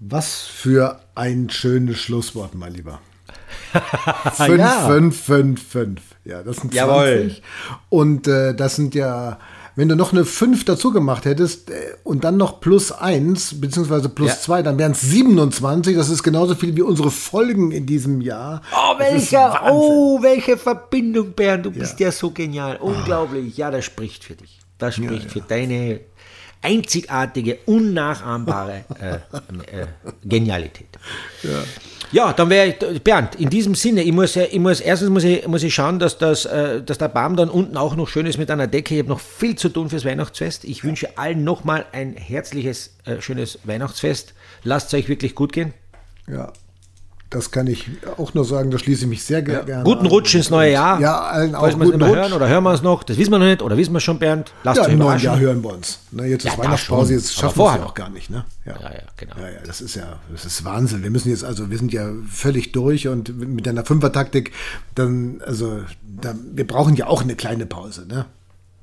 [0.00, 3.00] Was für ein schönes Schlusswort, mein Lieber.
[4.36, 4.86] 5, Ja.
[4.88, 6.00] 5, 5, 5.
[6.24, 6.74] Ja, das sind 20.
[6.74, 7.36] Jawohl.
[7.88, 9.38] Und äh, das sind ja,
[9.74, 11.74] wenn du noch eine 5 dazu gemacht hättest äh,
[12.04, 14.38] und dann noch plus 1, beziehungsweise plus Ja.
[14.40, 15.96] 2, dann wären es 27.
[15.96, 18.62] Das ist genauso viel wie unsere Folgen in diesem Jahr.
[18.72, 19.38] Oh, Wahnsinn.
[19.70, 21.66] oh, welche Verbindung, Bernd.
[21.66, 22.76] Du bist ja, so genial.
[22.76, 23.56] Unglaublich.
[23.56, 24.58] Ja, das spricht für dich.
[24.78, 26.00] Das spricht für deine
[26.66, 29.86] einzigartige, unnachahmbare äh, äh,
[30.24, 30.88] Genialität.
[32.12, 32.32] Ja.
[32.32, 35.46] dann wäre ich, Bernd, in diesem Sinne, ich muss, ja- ich muss erstens muss ich,
[35.46, 38.38] muss ich schauen, dass, das, äh, dass der Baum dann unten auch noch schön ist
[38.38, 38.94] mit einer Decke.
[38.94, 40.64] Ich habe noch viel zu tun fürs Weihnachtsfest.
[40.64, 44.34] Ich wünsche allen nochmal ein herzliches, äh, schönes Weihnachtsfest.
[44.64, 45.72] Lasst es euch wirklich gut gehen.
[46.28, 46.52] Ja,
[47.36, 50.06] das kann ich auch nur sagen, da schließe ich mich sehr ge- gerne Guten an.
[50.06, 51.00] Rutsch ins neue Jahr.
[51.00, 52.16] Ja, allen auch Falls wir es mehr Rutsch.
[52.18, 54.18] hören oder hören wir es noch, das wissen wir noch nicht oder wissen wir schon,
[54.18, 54.52] Bernd.
[54.64, 55.20] Lasst Ja, euch im neuen.
[55.20, 56.00] Jahr hören wir uns.
[56.10, 58.30] Ne, jetzt Ja, ist da Weihnachtspause, jetzt schaffen wir es ja auch gar nicht.
[58.30, 58.44] Ne?
[58.64, 59.34] Ja, ja, genau.
[59.38, 61.02] Ja, ja, das ist ja, das ist Wahnsinn.
[61.02, 64.52] Wir müssen jetzt, also wir sind ja völlig durch und mit einer Fünfer-Taktik,
[64.94, 65.80] dann, also,
[66.20, 68.24] da, wir brauchen ja auch eine kleine Pause, ne?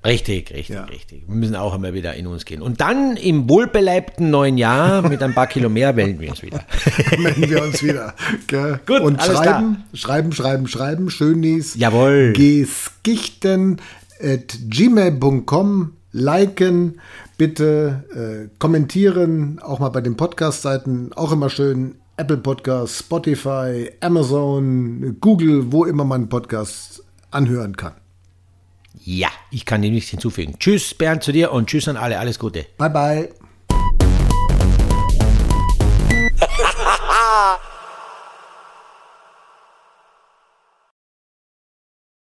[0.06, 0.84] Richtig, richtig, Ja.
[0.86, 1.24] richtig.
[1.28, 2.62] Wir müssen auch einmal wieder in uns gehen.
[2.62, 6.66] Und dann im wohlbeleibten neuen Jahr mit ein paar Kilo mehr melden wir uns wieder.
[7.18, 8.14] melden wir uns wieder.
[8.48, 8.80] Gell?
[8.86, 11.76] Gut, und schreiben, schreiben, schreiben, schreiben, Schönis.
[11.76, 12.34] Jawohl.
[12.34, 13.80] Geskichten
[14.22, 17.00] at gmail.com liken,
[17.38, 21.96] bitte äh, kommentieren, auch mal bei den Podcast-Seiten, auch immer schön.
[22.18, 27.94] Apple Podcast, Spotify, Amazon, Google, wo immer man Podcasts anhören kann.
[29.06, 30.56] Ja, ich kann dem nichts hinzufügen.
[30.60, 32.20] Tschüss, Bernd, zu dir und tschüss an alle.
[32.20, 32.68] Alles Gute.
[32.78, 33.30] Bye, bye.